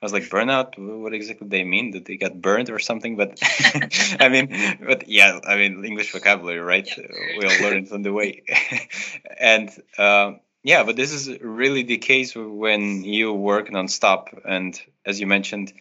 I 0.00 0.04
was 0.04 0.12
like, 0.12 0.24
burnout? 0.24 0.78
What 0.78 1.12
exactly 1.12 1.48
they 1.48 1.64
mean? 1.64 1.90
Did 1.90 2.04
they 2.04 2.16
get 2.16 2.40
burned 2.40 2.70
or 2.70 2.78
something? 2.78 3.16
But 3.16 3.40
I 4.20 4.28
mean, 4.28 4.78
but 4.86 5.08
yeah, 5.08 5.40
I 5.44 5.56
mean, 5.56 5.84
English 5.84 6.12
vocabulary, 6.12 6.60
right? 6.60 6.88
Yeah. 6.96 7.04
We 7.38 7.44
all 7.46 7.62
learn 7.62 7.84
it 7.84 7.92
on 7.92 8.02
the 8.02 8.12
way. 8.12 8.44
and 9.40 9.70
uh, 9.96 10.34
yeah, 10.62 10.84
but 10.84 10.94
this 10.94 11.12
is 11.12 11.40
really 11.40 11.82
the 11.82 11.98
case 11.98 12.36
when 12.36 13.02
you 13.02 13.32
work 13.32 13.70
nonstop. 13.70 14.38
And 14.44 14.80
as 15.04 15.18
you 15.18 15.26
mentioned, 15.26 15.72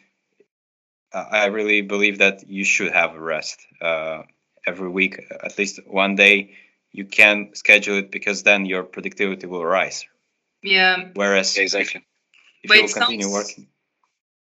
I 1.13 1.45
really 1.45 1.81
believe 1.81 2.17
that 2.17 2.49
you 2.49 2.63
should 2.63 2.91
have 2.91 3.15
a 3.15 3.19
rest 3.19 3.65
uh, 3.81 4.23
every 4.65 4.89
week, 4.89 5.21
at 5.43 5.57
least 5.57 5.79
one 5.85 6.15
day. 6.15 6.55
you 6.91 7.05
can 7.05 7.53
schedule 7.53 7.97
it 7.97 8.11
because 8.11 8.43
then 8.43 8.65
your 8.65 8.83
productivity 8.83 9.45
will 9.47 9.63
rise. 9.63 10.05
Yeah. 10.63 11.09
Whereas 11.13 11.55
yeah, 11.55 11.63
exactly. 11.63 12.05
if, 12.63 12.71
if 12.71 12.81
you 12.81 12.93
continue 12.93 13.23
sounds, 13.23 13.33
working. 13.33 13.67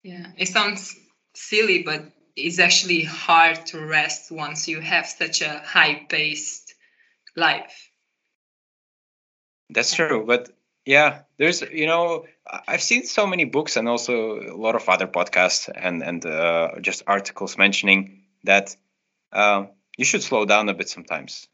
Yeah, 0.04 0.28
it 0.38 0.50
sounds 0.50 0.96
silly, 1.34 1.84
but 1.84 2.04
it's 2.36 2.60
actually 2.60 3.04
hard 3.04 3.66
to 3.68 3.80
rest 3.80 4.32
once 4.32 4.68
you 4.68 4.82
have 4.82 5.08
such 5.08 5.42
a 5.42 5.60
high 5.60 6.06
paced 6.10 6.74
life. 7.36 7.90
That's 9.70 9.96
true, 9.96 10.26
but 10.26 10.50
yeah, 10.86 11.22
there's 11.38 11.62
you 11.62 11.88
know 11.88 12.26
I've 12.68 12.82
seen 12.82 13.06
so 13.06 13.26
many 13.26 13.46
books 13.46 13.78
and 13.78 13.88
also 13.88 14.40
a 14.42 14.58
lot 14.58 14.76
of 14.76 14.90
other 14.90 15.08
podcasts 15.08 15.70
and 15.74 16.04
and 16.04 16.26
uh, 16.26 16.80
just 16.82 17.04
articles 17.08 17.58
mentioning 17.58 18.24
that 18.44 18.76
uh, 19.32 19.66
you 19.98 20.06
should 20.06 20.22
slow 20.22 20.46
down 20.46 20.68
a 20.70 20.74
bit 20.74 20.90
sometimes. 20.90 21.48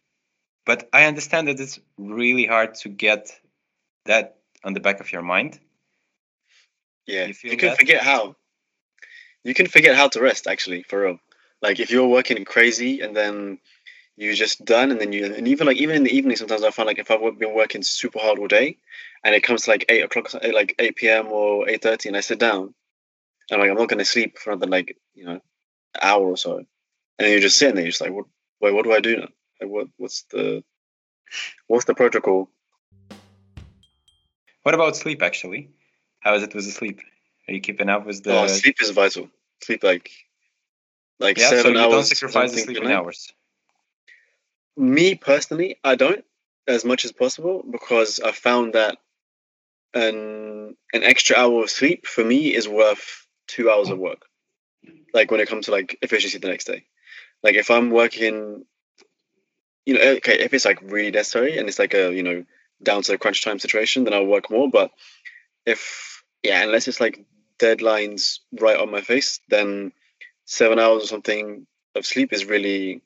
But 0.65 0.89
I 0.91 1.05
understand 1.05 1.47
that 1.47 1.59
it's 1.59 1.79
really 1.97 2.45
hard 2.45 2.75
to 2.75 2.89
get 2.89 3.31
that 4.05 4.37
on 4.63 4.73
the 4.73 4.79
back 4.79 4.99
of 4.99 5.11
your 5.11 5.21
mind. 5.21 5.59
Yeah, 7.09 7.25
you, 7.25 7.33
you 7.43 7.57
can 7.57 7.69
that? 7.69 7.77
forget 7.77 8.03
how. 8.03 8.35
You 9.43 9.55
can 9.55 9.67
forget 9.67 9.95
how 9.95 10.09
to 10.09 10.21
rest 10.21 10.45
actually, 10.47 10.83
for 10.83 11.01
real. 11.01 11.19
Like 11.61 11.79
if 11.79 11.89
you're 11.89 12.07
working 12.07 12.45
crazy 12.45 13.01
and 13.01 13.15
then 13.15 13.57
you're 14.15 14.35
just 14.35 14.63
done 14.63 14.91
and 14.91 15.01
then 15.01 15.11
you 15.11 15.33
and 15.33 15.47
even 15.47 15.65
like 15.65 15.77
even 15.77 15.95
in 15.95 16.03
the 16.03 16.15
evening 16.15 16.37
sometimes 16.37 16.63
I 16.63 16.71
find 16.71 16.87
like 16.87 16.99
if 16.99 17.09
I've 17.09 17.39
been 17.39 17.55
working 17.55 17.81
super 17.81 18.19
hard 18.19 18.37
all 18.37 18.47
day 18.47 18.77
and 19.23 19.33
it 19.33 19.41
comes 19.43 19.63
to 19.63 19.71
like 19.71 19.85
eight 19.89 20.03
o'clock 20.03 20.29
eh, 20.41 20.51
like 20.53 20.75
eight 20.77 20.97
PM 20.97 21.27
or 21.27 21.67
eight 21.67 21.81
thirty 21.81 22.09
and 22.09 22.17
I 22.17 22.19
sit 22.19 22.37
down 22.37 22.75
and 23.49 23.59
like 23.59 23.71
I'm 23.71 23.77
not 23.77 23.89
gonna 23.89 24.05
sleep 24.05 24.37
for 24.37 24.51
another 24.51 24.67
like, 24.67 24.95
you 25.15 25.25
know, 25.25 25.41
hour 25.99 26.27
or 26.27 26.37
so. 26.37 26.57
And 26.57 26.67
then 27.17 27.31
you're 27.31 27.41
just 27.41 27.57
sitting 27.57 27.75
there, 27.75 27.85
you're 27.85 27.91
just 27.91 28.01
like, 28.01 28.11
what 28.11 28.25
wait, 28.61 28.73
what 28.73 28.83
do 28.83 28.93
I 28.93 28.99
do 28.99 29.17
now? 29.17 29.29
Like 29.59 29.69
what 29.69 29.87
what's 29.97 30.23
the 30.31 30.63
what's 31.67 31.85
the 31.85 31.95
protocol? 31.95 32.51
What 34.61 34.75
about 34.75 34.95
sleep 34.95 35.23
actually? 35.23 35.69
How 36.19 36.35
is 36.35 36.43
it 36.43 36.53
with 36.53 36.65
the 36.65 36.71
sleep? 36.71 37.01
Are 37.47 37.53
you 37.53 37.61
keeping 37.61 37.89
up 37.89 38.05
with 38.05 38.23
the 38.23 38.33
Oh 38.33 38.47
sleep 38.47 38.75
is 38.81 38.91
vital. 38.91 39.29
Sleep 39.61 39.83
like 39.83 40.11
like 41.19 41.37
yeah, 41.37 41.49
seven 41.49 41.63
so 41.63 41.69
you 41.69 41.79
hours. 41.79 41.91
Don't 41.91 42.05
sacrifice 42.05 42.51
the 42.53 42.59
sleeping 42.59 42.91
hours. 42.91 43.33
Me 44.77 45.15
personally, 45.15 45.77
I 45.83 45.95
don't 45.95 46.23
as 46.67 46.85
much 46.85 47.03
as 47.05 47.11
possible 47.11 47.63
because 47.69 48.19
I 48.19 48.31
found 48.31 48.73
that 48.73 48.97
an 49.93 50.75
an 50.93 51.03
extra 51.03 51.35
hour 51.35 51.63
of 51.63 51.69
sleep 51.69 52.05
for 52.05 52.23
me 52.23 52.53
is 52.53 52.67
worth 52.67 53.25
two 53.47 53.69
hours 53.69 53.89
of 53.89 53.97
work. 53.97 54.25
Like 55.13 55.31
when 55.31 55.39
it 55.39 55.49
comes 55.49 55.65
to 55.65 55.71
like 55.71 55.97
efficiency 56.01 56.37
the 56.37 56.47
next 56.47 56.65
day. 56.65 56.85
Like 57.41 57.55
if 57.55 57.71
I'm 57.71 57.89
working, 57.89 58.65
you 59.85 59.93
know, 59.93 60.01
okay, 60.17 60.39
if 60.39 60.53
it's 60.53 60.65
like 60.65 60.79
really 60.81 61.11
necessary 61.11 61.57
and 61.57 61.67
it's 61.67 61.79
like 61.79 61.93
a 61.93 62.13
you 62.13 62.23
know 62.23 62.45
down 62.81 63.01
to 63.01 63.11
the 63.11 63.17
crunch 63.17 63.43
time 63.43 63.59
situation, 63.59 64.03
then 64.03 64.13
I'll 64.13 64.25
work 64.25 64.51
more. 64.51 64.69
But 64.69 64.91
if 65.69 66.23
yeah, 66.43 66.63
unless 66.63 66.87
it's 66.87 66.99
like 66.99 67.25
deadlines 67.59 68.39
right 68.59 68.77
on 68.77 68.91
my 68.91 69.01
face, 69.01 69.39
then 69.49 69.91
seven 70.45 70.79
hours 70.79 71.03
or 71.03 71.07
something 71.07 71.67
of 71.95 72.05
sleep 72.05 72.33
is 72.33 72.45
really 72.45 73.01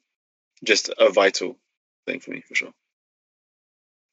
just 0.64 0.90
a 0.98 1.10
vital 1.10 1.58
thing 2.06 2.20
for 2.20 2.32
me 2.32 2.42
for 2.48 2.56
sure. 2.56 2.74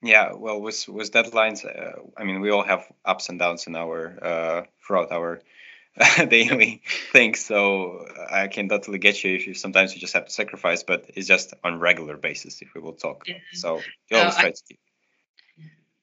Yeah, 0.03 0.33
well, 0.35 0.61
with 0.61 0.89
with 0.89 1.13
deadlines, 1.13 1.65
uh, 1.65 2.01
I 2.17 2.25
mean, 2.25 2.41
we 2.41 2.51
all 2.51 2.65
have 2.65 2.91
ups 3.05 3.29
and 3.29 3.39
downs 3.39 3.67
in 3.67 3.77
our 3.77 4.19
uh, 4.23 4.63
throughout 4.87 5.13
our 5.13 5.43
daily 6.29 6.83
things. 7.13 7.41
So 7.45 8.07
I 8.31 8.49
can 8.49 8.69
totally 8.69 8.99
get 8.99 9.23
you 9.23 9.35
if 9.35 9.47
you 9.47 9.55
sometimes 9.55 9.95
you 9.95 10.01
just 10.01 10.15
have 10.15 10.25
to 10.25 10.33
sacrifice, 10.33 10.83
but 10.83 11.11
it's 11.15 11.29
just 11.29 11.53
on 11.63 11.79
regular 11.79 12.17
basis 12.17 12.63
if 12.63 12.75
we 12.75 12.81
will 12.81 12.95
talk. 12.95 13.27
So 13.53 13.81
you 14.11 14.17
always 14.17 14.37
try 14.37 14.49
I, 14.49 14.51
to 14.53 14.63
keep. 14.67 14.81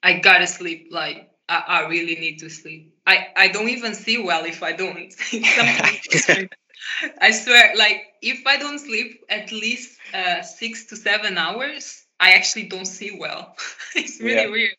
I 0.04 0.20
gotta 0.20 0.46
sleep. 0.46 0.90
Like 0.92 1.32
I, 1.50 1.64
I 1.68 1.88
really 1.88 2.16
need 2.16 2.40
to 2.40 2.50
sleep. 2.50 2.94
I 3.06 3.28
I 3.36 3.48
don't 3.50 3.70
even 3.70 3.94
see 3.94 4.18
well 4.18 4.46
if 4.46 4.64
I 4.64 4.74
don't. 4.74 5.14
I 7.22 7.32
swear, 7.32 7.74
like 7.76 8.06
if 8.22 8.46
I 8.46 8.58
don't 8.58 8.80
sleep 8.80 9.26
at 9.30 9.52
least 9.52 9.98
uh, 10.14 10.42
six 10.42 10.86
to 10.88 10.96
seven 10.96 11.38
hours, 11.38 12.04
I 12.20 12.32
actually 12.32 12.64
don't 12.64 12.86
see 12.86 13.18
well. 13.18 13.56
it's 13.96 14.20
really 14.20 14.44
yeah. 14.44 14.50
weird. 14.50 14.76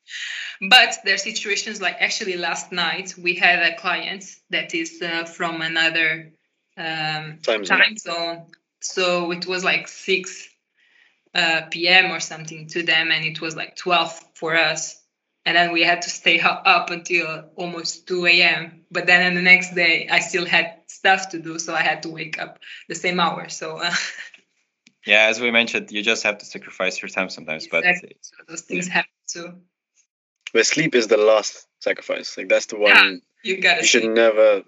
But 0.68 0.98
there 1.04 1.14
are 1.14 1.18
situations 1.18 1.80
like 1.80 1.96
actually 2.00 2.36
last 2.36 2.72
night 2.72 3.14
we 3.16 3.34
had 3.34 3.62
a 3.62 3.76
client 3.76 4.24
that 4.50 4.74
is 4.74 5.00
uh, 5.00 5.24
from 5.24 5.62
another 5.62 6.32
um, 6.76 7.38
time, 7.42 7.64
zone. 7.64 7.78
time, 7.78 7.96
zone. 7.96 8.46
So 8.80 9.32
it 9.32 9.46
was 9.46 9.64
like 9.64 9.88
6 9.88 10.48
uh, 11.34 11.62
p.m. 11.70 12.10
or 12.10 12.20
something 12.20 12.68
to 12.68 12.82
them, 12.82 13.10
and 13.10 13.24
it 13.24 13.40
was 13.40 13.56
like 13.56 13.76
12 13.76 14.24
for 14.34 14.56
us. 14.56 15.00
And 15.48 15.56
then 15.56 15.72
we 15.72 15.82
had 15.82 16.02
to 16.02 16.10
stay 16.10 16.40
up 16.74 16.90
until 16.90 17.50
almost 17.56 18.06
2 18.06 18.26
a.m. 18.26 18.84
But 18.90 19.06
then 19.06 19.26
in 19.26 19.34
the 19.34 19.42
next 19.42 19.74
day, 19.74 20.08
I 20.10 20.20
still 20.20 20.46
had 20.46 20.82
stuff 20.86 21.30
to 21.30 21.38
do, 21.38 21.58
so 21.58 21.74
I 21.74 21.82
had 21.82 22.02
to 22.04 22.10
wake 22.10 22.40
up 22.40 22.58
the 22.88 22.94
same 22.94 23.18
hour. 23.18 23.48
So 23.48 23.78
uh, 23.78 23.94
yeah 25.08 25.26
as 25.28 25.40
we 25.40 25.50
mentioned 25.50 25.90
you 25.90 26.02
just 26.02 26.22
have 26.22 26.38
to 26.38 26.44
sacrifice 26.44 27.00
your 27.00 27.08
time 27.08 27.30
sometimes 27.30 27.64
exactly. 27.64 28.10
but 28.14 28.24
so 28.24 28.36
those 28.46 28.60
things 28.62 28.86
yeah. 28.86 28.94
happen 28.94 29.10
too 29.26 29.54
but 30.52 30.66
sleep 30.66 30.94
is 30.94 31.06
the 31.06 31.16
last 31.16 31.66
sacrifice 31.80 32.36
like 32.36 32.48
that's 32.48 32.66
the 32.66 32.78
one 32.78 32.92
yeah, 32.94 33.12
you 33.42 33.60
got 33.60 33.78
you 33.78 33.86
should 33.86 34.04
never 34.04 34.62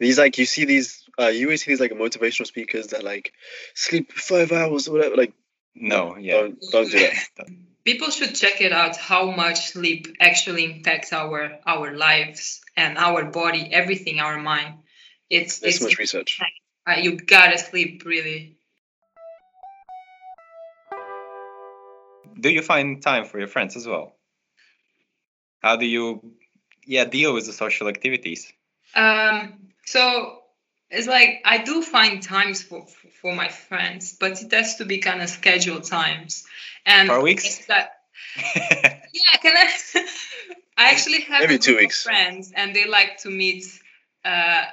these 0.00 0.18
like 0.18 0.38
you 0.38 0.46
see 0.46 0.64
these 0.64 1.02
uh 1.18 1.26
you 1.26 1.46
always 1.46 1.64
see 1.64 1.70
these 1.70 1.80
like 1.80 1.92
motivational 1.92 2.46
speakers 2.46 2.88
that 2.88 3.04
like 3.04 3.32
sleep 3.74 4.12
five 4.12 4.50
hours 4.52 4.88
or 4.88 4.92
whatever 4.92 5.16
like 5.16 5.34
no 5.74 6.16
yeah 6.16 6.40
don't, 6.40 6.58
don't 6.72 6.90
do 6.90 6.98
that 6.98 7.46
people 7.86 8.10
should 8.10 8.34
check 8.34 8.60
it 8.60 8.72
out 8.72 8.96
how 8.96 9.30
much 9.30 9.68
sleep 9.68 10.16
actually 10.20 10.64
impacts 10.64 11.12
our 11.12 11.58
our 11.66 11.96
lives 11.96 12.60
and 12.76 12.98
our 12.98 13.24
body 13.24 13.68
everything 13.72 14.20
our 14.20 14.38
mind 14.38 14.74
it's 15.30 15.60
There's 15.60 15.76
it's 15.76 15.84
much 15.84 15.98
research 15.98 16.40
uh, 16.86 16.98
you 17.04 17.16
gotta 17.16 17.58
sleep 17.58 18.04
really 18.04 18.56
do 22.38 22.50
you 22.50 22.62
find 22.62 23.02
time 23.02 23.24
for 23.24 23.38
your 23.38 23.48
friends 23.48 23.76
as 23.76 23.86
well? 23.86 24.14
How 25.62 25.76
do 25.76 25.86
you, 25.86 26.34
yeah, 26.84 27.04
deal 27.04 27.32
with 27.34 27.46
the 27.46 27.52
social 27.52 27.88
activities? 27.88 28.52
Um, 28.94 29.70
so 29.84 30.42
it's 30.90 31.06
like 31.06 31.42
I 31.44 31.58
do 31.58 31.82
find 31.82 32.22
times 32.22 32.62
for 32.62 32.86
for 33.20 33.34
my 33.34 33.48
friends, 33.48 34.16
but 34.18 34.42
it 34.42 34.52
has 34.52 34.76
to 34.76 34.84
be 34.84 34.98
kind 34.98 35.22
of 35.22 35.28
scheduled 35.28 35.84
times. 35.84 36.44
And 36.84 37.08
for 37.08 37.22
weeks. 37.22 37.66
That, 37.66 37.90
yeah, 38.56 39.36
can 39.42 39.56
I? 39.56 39.70
I 40.78 40.90
actually 40.90 41.22
have 41.22 41.40
maybe 41.40 41.58
two 41.58 41.76
weeks 41.76 42.02
friends, 42.02 42.52
and 42.54 42.74
they 42.74 42.86
like 42.86 43.18
to 43.18 43.30
meet. 43.30 43.64
Uh, 44.24 44.64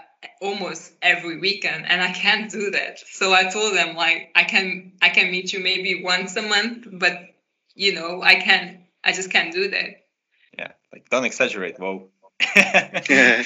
almost 0.42 0.94
every 1.02 1.38
weekend 1.38 1.86
and 1.86 2.02
i 2.02 2.10
can't 2.10 2.50
do 2.50 2.72
that 2.72 2.98
so 3.12 3.34
i 3.34 3.44
told 3.44 3.76
them 3.76 3.94
like 3.94 4.32
i 4.36 4.46
can 4.46 4.94
i 5.02 5.10
can 5.10 5.30
meet 5.30 5.52
you 5.52 5.60
maybe 5.60 6.02
once 6.02 6.38
a 6.38 6.42
month 6.42 6.88
but 6.94 7.34
you 7.76 7.94
know, 7.94 8.22
I 8.22 8.36
can't, 8.36 8.80
I 9.04 9.14
just 9.14 9.32
can't 9.32 9.54
do 9.54 9.70
that. 9.70 10.06
Yeah, 10.58 10.72
like 10.92 11.10
don't 11.10 11.26
exaggerate. 11.26 11.80
Whoa. 11.80 12.10
yeah, 12.56 13.44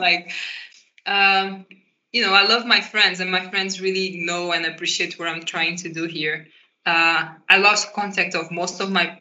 like, 0.00 0.32
um, 1.06 1.66
you 2.12 2.22
know, 2.22 2.32
I 2.32 2.46
love 2.46 2.66
my 2.66 2.80
friends, 2.80 3.20
and 3.20 3.30
my 3.30 3.48
friends 3.48 3.80
really 3.80 4.24
know 4.24 4.52
and 4.52 4.66
appreciate 4.66 5.18
what 5.18 5.28
I'm 5.28 5.44
trying 5.44 5.76
to 5.78 5.92
do 5.92 6.04
here. 6.04 6.46
Uh, 6.86 7.28
I 7.48 7.58
lost 7.58 7.92
contact 7.92 8.34
of 8.34 8.50
most 8.50 8.80
of 8.80 8.90
my 8.90 9.18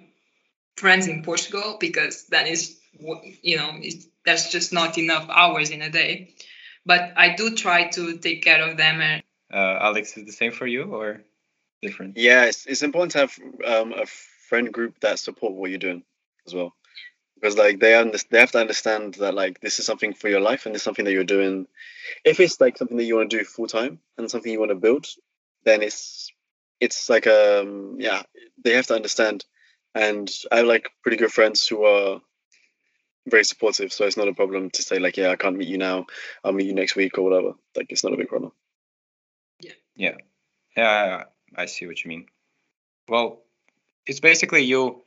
friends 0.75 1.07
in 1.07 1.23
Portugal 1.23 1.77
because 1.79 2.25
that 2.27 2.47
is, 2.47 2.77
you 3.41 3.57
know, 3.57 3.79
there's 4.25 4.49
just 4.49 4.73
not 4.73 4.97
enough 4.97 5.27
hours 5.29 5.69
in 5.69 5.81
a 5.81 5.89
day. 5.89 6.35
But 6.85 7.13
I 7.15 7.35
do 7.35 7.55
try 7.55 7.87
to 7.89 8.17
take 8.17 8.43
care 8.43 8.61
of 8.61 8.77
them. 8.77 8.99
And 9.01 9.23
uh, 9.51 9.79
Alex, 9.81 10.17
is 10.17 10.25
the 10.25 10.31
same 10.33 10.51
for 10.51 10.67
you, 10.67 10.83
or? 10.83 11.21
different. 11.83 12.17
Yeah, 12.17 12.45
it's, 12.45 12.65
it's 12.65 12.81
important 12.81 13.11
to 13.11 13.17
have 13.19 13.37
um, 13.65 13.93
a 13.93 14.05
friend 14.05 14.71
group 14.71 14.99
that 15.01 15.19
support 15.19 15.53
what 15.53 15.69
you're 15.69 15.77
doing 15.77 16.03
as 16.47 16.55
well, 16.55 16.73
because 17.43 17.57
like 17.57 17.81
they 17.81 17.93
under, 17.93 18.17
they 18.31 18.39
have 18.39 18.53
to 18.53 18.59
understand 18.59 19.15
that 19.15 19.33
like 19.33 19.59
this 19.59 19.77
is 19.77 19.85
something 19.85 20.13
for 20.13 20.29
your 20.29 20.39
life 20.39 20.65
and 20.65 20.73
it's 20.73 20.83
something 20.83 21.03
that 21.03 21.11
you're 21.11 21.25
doing. 21.25 21.67
If 22.23 22.39
it's 22.39 22.61
like 22.61 22.77
something 22.77 22.95
that 22.95 23.03
you 23.03 23.17
want 23.17 23.31
to 23.31 23.37
do 23.37 23.43
full 23.43 23.67
time 23.67 23.99
and 24.17 24.31
something 24.31 24.49
you 24.49 24.61
want 24.61 24.71
to 24.71 24.75
build, 24.75 25.07
then 25.65 25.81
it's 25.81 26.31
it's 26.79 27.09
like 27.09 27.27
um 27.27 27.97
yeah 27.99 28.23
they 28.63 28.71
have 28.71 28.87
to 28.87 28.95
understand. 28.95 29.43
And 29.93 30.31
I 30.53 30.57
have 30.57 30.67
like 30.67 30.89
pretty 31.01 31.17
good 31.17 31.33
friends 31.33 31.67
who 31.67 31.83
are 31.83 32.21
very 33.27 33.43
supportive, 33.43 33.91
so 33.91 34.05
it's 34.05 34.17
not 34.17 34.29
a 34.29 34.33
problem 34.33 34.69
to 34.69 34.81
say 34.81 34.99
like 34.99 35.17
yeah 35.17 35.31
I 35.31 35.35
can't 35.35 35.57
meet 35.57 35.67
you 35.67 35.77
now, 35.77 36.05
I'll 36.45 36.53
meet 36.53 36.67
you 36.67 36.73
next 36.73 36.95
week 36.95 37.17
or 37.17 37.23
whatever. 37.23 37.55
Like 37.75 37.87
it's 37.89 38.05
not 38.05 38.13
a 38.13 38.17
big 38.17 38.29
problem. 38.29 38.53
Yeah. 39.59 39.73
Yeah. 39.97 40.15
Yeah, 40.77 41.23
I 41.57 41.65
see 41.65 41.87
what 41.87 42.01
you 42.03 42.07
mean. 42.07 42.27
Well, 43.09 43.43
it's 44.07 44.21
basically 44.21 44.61
you 44.61 45.03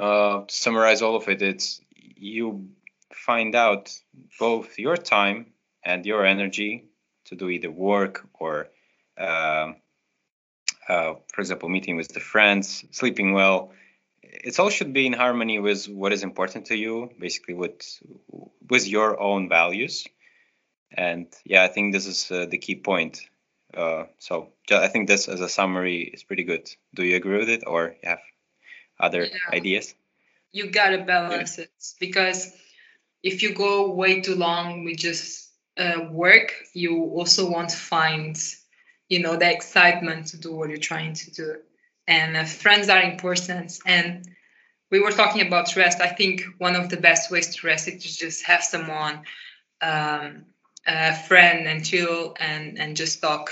uh, 0.00 0.44
to 0.46 0.54
summarize 0.54 1.02
all 1.02 1.16
of 1.16 1.28
it. 1.28 1.42
It's 1.42 1.80
you 1.92 2.68
find 3.12 3.54
out 3.54 3.92
both 4.38 4.78
your 4.78 4.96
time 4.96 5.46
and 5.84 6.06
your 6.06 6.24
energy 6.24 6.84
to 7.26 7.36
do 7.36 7.48
either 7.48 7.70
work 7.70 8.26
or 8.34 8.68
uh, 9.18 9.72
uh, 10.88 11.14
for 11.32 11.40
example, 11.40 11.68
meeting 11.68 11.96
with 11.96 12.08
the 12.08 12.20
friends, 12.20 12.84
sleeping 12.90 13.32
well. 13.32 13.72
It 14.22 14.58
all 14.58 14.70
should 14.70 14.92
be 14.92 15.06
in 15.06 15.12
harmony 15.12 15.58
with 15.58 15.86
what 15.86 16.12
is 16.12 16.22
important 16.22 16.66
to 16.66 16.76
you, 16.76 17.10
basically 17.18 17.54
with 17.54 17.80
with 18.68 18.88
your 18.88 19.20
own 19.20 19.48
values. 19.48 20.06
And 20.90 21.26
yeah, 21.44 21.62
I 21.62 21.68
think 21.68 21.92
this 21.92 22.06
is 22.06 22.30
uh, 22.30 22.46
the 22.46 22.58
key 22.58 22.76
point. 22.76 23.20
Uh, 23.72 24.04
so 24.18 24.48
I 24.70 24.88
think 24.88 25.06
this, 25.06 25.28
as 25.28 25.40
a 25.40 25.48
summary, 25.48 26.02
is 26.02 26.24
pretty 26.24 26.42
good. 26.42 26.68
Do 26.94 27.04
you 27.04 27.16
agree 27.16 27.38
with 27.38 27.48
it, 27.48 27.62
or 27.66 27.94
you 28.02 28.08
have 28.08 28.22
other 29.02 29.24
yeah. 29.24 29.56
ideas? 29.56 29.94
You 30.52 30.70
gotta 30.70 31.04
balance 31.04 31.58
yeah. 31.58 31.64
it 31.64 31.70
because 31.98 32.52
if 33.22 33.42
you 33.42 33.54
go 33.54 33.92
way 33.92 34.20
too 34.20 34.34
long 34.34 34.84
with 34.84 34.98
just 34.98 35.50
uh, 35.76 36.08
work, 36.10 36.54
you 36.74 37.04
also 37.04 37.50
won't 37.50 37.72
find, 37.72 38.36
you 39.08 39.20
know, 39.20 39.36
the 39.36 39.50
excitement 39.50 40.28
to 40.28 40.38
do 40.38 40.54
what 40.54 40.68
you're 40.68 40.78
trying 40.78 41.14
to 41.14 41.30
do. 41.30 41.56
And 42.06 42.36
uh, 42.36 42.44
friends 42.44 42.88
are 42.88 43.02
important. 43.02 43.78
And 43.86 44.26
we 44.90 45.00
were 45.00 45.12
talking 45.12 45.46
about 45.46 45.76
rest. 45.76 46.00
I 46.00 46.08
think 46.08 46.42
one 46.58 46.76
of 46.76 46.88
the 46.88 46.96
best 46.96 47.30
ways 47.30 47.54
to 47.56 47.66
rest 47.66 47.88
is 47.88 48.02
to 48.02 48.18
just 48.18 48.44
have 48.46 48.62
someone, 48.62 49.20
um, 49.80 50.46
a 50.86 51.14
friend, 51.14 51.68
and 51.68 51.84
chill 51.84 52.34
and 52.40 52.78
and 52.78 52.96
just 52.96 53.20
talk 53.20 53.50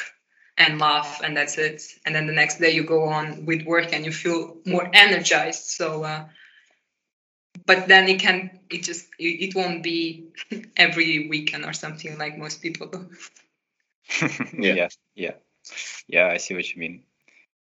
and 0.58 0.78
laugh, 0.78 1.20
and 1.24 1.36
that's 1.36 1.56
it. 1.56 1.82
And 2.04 2.14
then 2.14 2.26
the 2.26 2.32
next 2.32 2.58
day 2.58 2.72
you 2.72 2.84
go 2.84 3.04
on 3.04 3.46
with 3.46 3.62
work 3.62 3.92
and 3.92 4.04
you 4.04 4.12
feel 4.12 4.56
more 4.66 4.88
energized. 4.92 5.64
So. 5.64 6.04
Uh, 6.04 6.24
but 7.68 7.86
then 7.86 8.08
it 8.08 8.18
can 8.18 8.58
it 8.70 8.82
just 8.82 9.06
it, 9.18 9.54
won't 9.54 9.82
be 9.82 10.28
every 10.76 11.28
weekend 11.28 11.64
or 11.64 11.72
something 11.72 12.18
like 12.18 12.36
most 12.38 12.62
people 12.62 12.88
do 12.88 13.08
yeah. 14.58 14.74
yeah 14.74 14.88
yeah 15.14 15.34
yeah 16.08 16.26
i 16.28 16.38
see 16.38 16.54
what 16.54 16.68
you 16.72 16.80
mean 16.80 17.02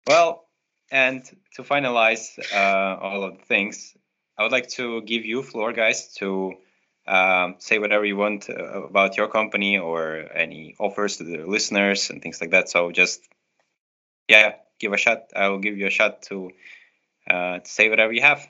well 0.05 0.45
and 0.91 1.23
to 1.55 1.63
finalize 1.63 2.37
uh, 2.53 2.99
all 3.01 3.23
of 3.23 3.37
the 3.37 3.45
things 3.45 3.95
i 4.37 4.43
would 4.43 4.51
like 4.51 4.67
to 4.67 5.01
give 5.03 5.25
you 5.25 5.41
floor 5.41 5.71
guys 5.71 6.13
to 6.15 6.53
um, 7.07 7.55
say 7.59 7.79
whatever 7.79 8.05
you 8.05 8.15
want 8.15 8.49
uh, 8.49 8.83
about 8.83 9.17
your 9.17 9.27
company 9.27 9.77
or 9.77 10.25
any 10.33 10.75
offers 10.79 11.17
to 11.17 11.23
the 11.23 11.37
listeners 11.45 12.09
and 12.09 12.21
things 12.21 12.39
like 12.39 12.51
that. 12.51 12.69
So 12.69 12.91
just 12.91 13.21
yeah 14.27 14.53
give 14.79 14.93
a 14.93 14.97
shot. 14.97 15.31
I 15.35 15.49
will 15.49 15.59
give 15.59 15.77
you 15.77 15.87
a 15.87 15.89
shot 15.89 16.23
to, 16.23 16.51
uh, 17.29 17.59
to 17.59 17.69
say 17.69 17.89
whatever 17.89 18.13
you 18.13 18.21
have. 18.21 18.47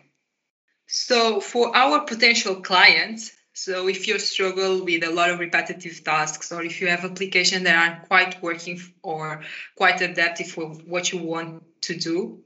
So 0.88 1.40
for 1.40 1.76
our 1.76 2.02
potential 2.06 2.56
clients, 2.56 3.32
so 3.54 3.88
if 3.88 4.08
you 4.08 4.18
struggle 4.20 4.84
with 4.84 5.04
a 5.04 5.12
lot 5.12 5.30
of 5.30 5.40
repetitive 5.40 6.04
tasks, 6.04 6.52
or 6.52 6.64
if 6.64 6.82
you 6.82 6.88
have 6.88 7.06
applications 7.06 7.64
that 7.64 7.76
aren't 7.76 8.08
quite 8.08 8.42
working 8.42 8.82
or 9.04 9.44
quite 9.78 10.02
adaptive 10.02 10.48
for 10.48 10.70
what 10.70 11.12
you 11.12 11.20
want 11.20 11.64
to 11.82 11.96
do, 11.96 12.44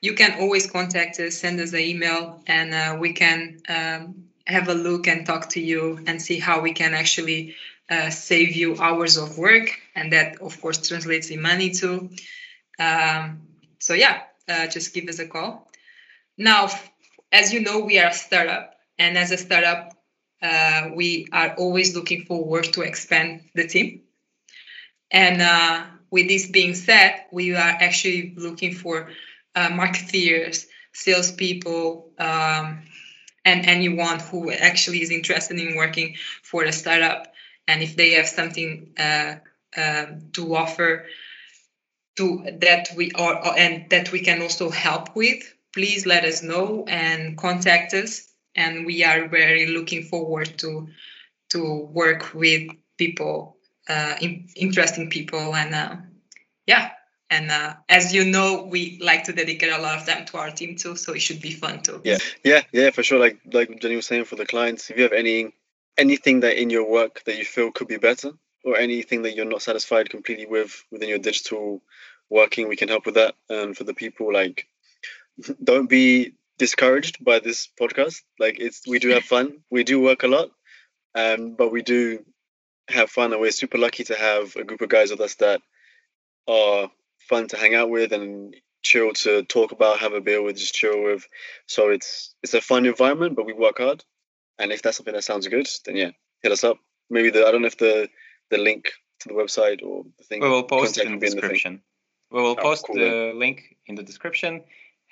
you 0.00 0.14
can 0.14 0.38
always 0.40 0.70
contact 0.70 1.18
us, 1.20 1.36
send 1.36 1.58
us 1.60 1.72
an 1.72 1.80
email, 1.80 2.42
and 2.46 2.74
uh, 2.74 2.96
we 3.00 3.14
can 3.14 3.62
um, 3.68 4.24
have 4.46 4.68
a 4.68 4.74
look 4.74 5.06
and 5.06 5.26
talk 5.26 5.48
to 5.50 5.60
you 5.60 6.00
and 6.06 6.20
see 6.20 6.38
how 6.38 6.60
we 6.60 6.72
can 6.72 6.94
actually 6.94 7.54
uh, 7.90 8.10
save 8.10 8.56
you 8.56 8.76
hours 8.78 9.16
of 9.16 9.38
work, 9.38 9.78
and 9.94 10.12
that 10.12 10.40
of 10.40 10.60
course 10.60 10.88
translates 10.88 11.30
in 11.30 11.42
money 11.42 11.70
too. 11.70 12.10
Um, 12.78 13.42
so 13.78 13.94
yeah, 13.94 14.22
uh, 14.48 14.66
just 14.66 14.94
give 14.94 15.08
us 15.08 15.18
a 15.18 15.26
call. 15.26 15.68
Now, 16.38 16.68
as 17.30 17.52
you 17.52 17.60
know, 17.60 17.80
we 17.80 17.98
are 17.98 18.08
a 18.08 18.14
startup, 18.14 18.76
and 18.98 19.18
as 19.18 19.30
a 19.30 19.36
startup, 19.36 19.96
uh, 20.42 20.90
we 20.94 21.28
are 21.32 21.54
always 21.56 21.94
looking 21.94 22.24
for 22.24 22.44
work 22.44 22.66
to 22.72 22.82
expand 22.82 23.42
the 23.54 23.66
team. 23.66 24.02
And 25.10 25.42
uh, 25.42 25.84
with 26.10 26.28
this 26.28 26.46
being 26.46 26.74
said, 26.74 27.26
we 27.30 27.54
are 27.54 27.58
actually 27.58 28.34
looking 28.36 28.74
for 28.74 29.10
uh, 29.54 29.68
marketeers, 29.68 30.66
salespeople, 30.92 32.10
um, 32.18 32.82
and 33.44 33.66
anyone 33.66 34.18
who 34.20 34.50
actually 34.50 35.02
is 35.02 35.10
interested 35.10 35.58
in 35.58 35.76
working 35.76 36.16
for 36.42 36.64
a 36.64 36.72
startup. 36.72 37.32
And 37.68 37.82
if 37.82 37.96
they 37.96 38.12
have 38.12 38.28
something 38.28 38.92
uh, 38.98 39.36
um, 39.76 40.30
to 40.32 40.54
offer, 40.54 41.06
to 42.16 42.58
that 42.60 42.88
we 42.94 43.10
are 43.12 43.56
and 43.56 43.88
that 43.88 44.12
we 44.12 44.20
can 44.20 44.42
also 44.42 44.68
help 44.68 45.16
with 45.16 45.42
please 45.72 46.06
let 46.06 46.24
us 46.24 46.42
know 46.42 46.84
and 46.86 47.36
contact 47.36 47.94
us. 47.94 48.28
And 48.54 48.84
we 48.84 49.02
are 49.02 49.28
very 49.28 49.66
looking 49.66 50.02
forward 50.02 50.58
to 50.58 50.88
to 51.50 51.88
work 51.92 52.32
with 52.34 52.70
people, 52.98 53.56
uh, 53.88 54.14
in, 54.20 54.48
interesting 54.56 55.10
people, 55.10 55.54
and 55.54 55.74
uh, 55.74 55.96
yeah. 56.66 56.90
And 57.32 57.50
uh, 57.50 57.74
as 57.88 58.12
you 58.12 58.26
know, 58.26 58.68
we 58.70 58.98
like 59.00 59.24
to 59.24 59.32
dedicate 59.32 59.72
a 59.72 59.78
lot 59.78 59.98
of 59.98 60.06
time 60.06 60.26
to 60.26 60.36
our 60.36 60.50
team 60.50 60.76
too, 60.76 60.96
so 60.96 61.14
it 61.14 61.22
should 61.22 61.40
be 61.40 61.52
fun 61.52 61.82
too. 61.82 62.02
Yeah, 62.04 62.18
yeah, 62.44 62.60
yeah, 62.72 62.90
for 62.90 63.02
sure. 63.02 63.18
Like 63.18 63.38
like 63.50 63.80
Jenny 63.80 63.96
was 63.96 64.06
saying, 64.06 64.26
for 64.26 64.36
the 64.36 64.44
clients, 64.44 64.90
if 64.90 64.98
you 64.98 65.04
have 65.04 65.14
any 65.14 65.54
anything 65.96 66.40
that 66.40 66.60
in 66.60 66.68
your 66.68 66.86
work 66.86 67.22
that 67.24 67.38
you 67.38 67.46
feel 67.46 67.72
could 67.72 67.88
be 67.88 67.96
better, 67.96 68.32
or 68.66 68.76
anything 68.76 69.22
that 69.22 69.34
you're 69.34 69.46
not 69.46 69.62
satisfied 69.62 70.10
completely 70.10 70.44
with 70.44 70.84
within 70.90 71.08
your 71.08 71.18
digital 71.18 71.80
working, 72.28 72.68
we 72.68 72.76
can 72.76 72.90
help 72.90 73.06
with 73.06 73.14
that. 73.14 73.34
And 73.48 73.74
for 73.74 73.84
the 73.84 73.94
people 73.94 74.30
like 74.30 74.68
don't 75.64 75.88
be 75.88 76.34
discouraged 76.58 77.24
by 77.24 77.38
this 77.38 77.66
podcast. 77.80 78.20
Like 78.38 78.60
it's 78.60 78.82
we 78.86 78.98
do 78.98 79.08
have 79.08 79.24
fun. 79.24 79.60
We 79.70 79.84
do 79.84 79.98
work 80.00 80.22
a 80.22 80.28
lot, 80.28 80.50
um, 81.14 81.54
but 81.54 81.72
we 81.72 81.80
do 81.80 82.26
have 82.88 83.08
fun, 83.08 83.32
and 83.32 83.40
we're 83.40 83.52
super 83.52 83.78
lucky 83.78 84.04
to 84.04 84.16
have 84.16 84.54
a 84.54 84.64
group 84.64 84.82
of 84.82 84.90
guys 84.90 85.10
with 85.10 85.22
us 85.22 85.36
that 85.36 85.62
are 86.46 86.90
fun 87.28 87.48
to 87.48 87.56
hang 87.56 87.74
out 87.74 87.90
with 87.90 88.12
and 88.12 88.54
chill 88.82 89.12
to 89.12 89.42
talk 89.44 89.72
about, 89.72 90.00
have 90.00 90.12
a 90.12 90.20
beer 90.20 90.42
with, 90.42 90.56
just 90.56 90.74
chill 90.74 91.02
with. 91.02 91.26
So 91.66 91.90
it's 91.90 92.34
it's 92.42 92.54
a 92.54 92.60
fun 92.60 92.86
environment, 92.86 93.36
but 93.36 93.46
we 93.46 93.52
work 93.52 93.78
hard. 93.78 94.04
And 94.58 94.72
if 94.72 94.82
that's 94.82 94.96
something 94.96 95.14
that 95.14 95.24
sounds 95.24 95.48
good, 95.48 95.68
then 95.84 95.96
yeah, 95.96 96.10
hit 96.42 96.52
us 96.52 96.64
up. 96.64 96.78
Maybe 97.10 97.30
the 97.30 97.46
I 97.46 97.52
don't 97.52 97.62
know 97.62 97.68
if 97.68 97.78
the 97.78 98.08
the 98.50 98.58
link 98.58 98.92
to 99.20 99.28
the 99.28 99.34
website 99.34 99.82
or 99.82 100.04
the 100.18 100.24
thing. 100.24 100.40
We 100.40 100.48
will 100.48 100.64
post 100.64 100.98
it 100.98 101.06
in 101.06 101.18
the 101.18 101.26
description. 101.26 101.82
The 102.30 102.36
we 102.36 102.42
will 102.42 102.56
oh, 102.58 102.62
post 102.62 102.86
cool, 102.86 102.96
the 102.96 103.32
link 103.34 103.76
in 103.86 103.94
the 103.94 104.02
description 104.02 104.62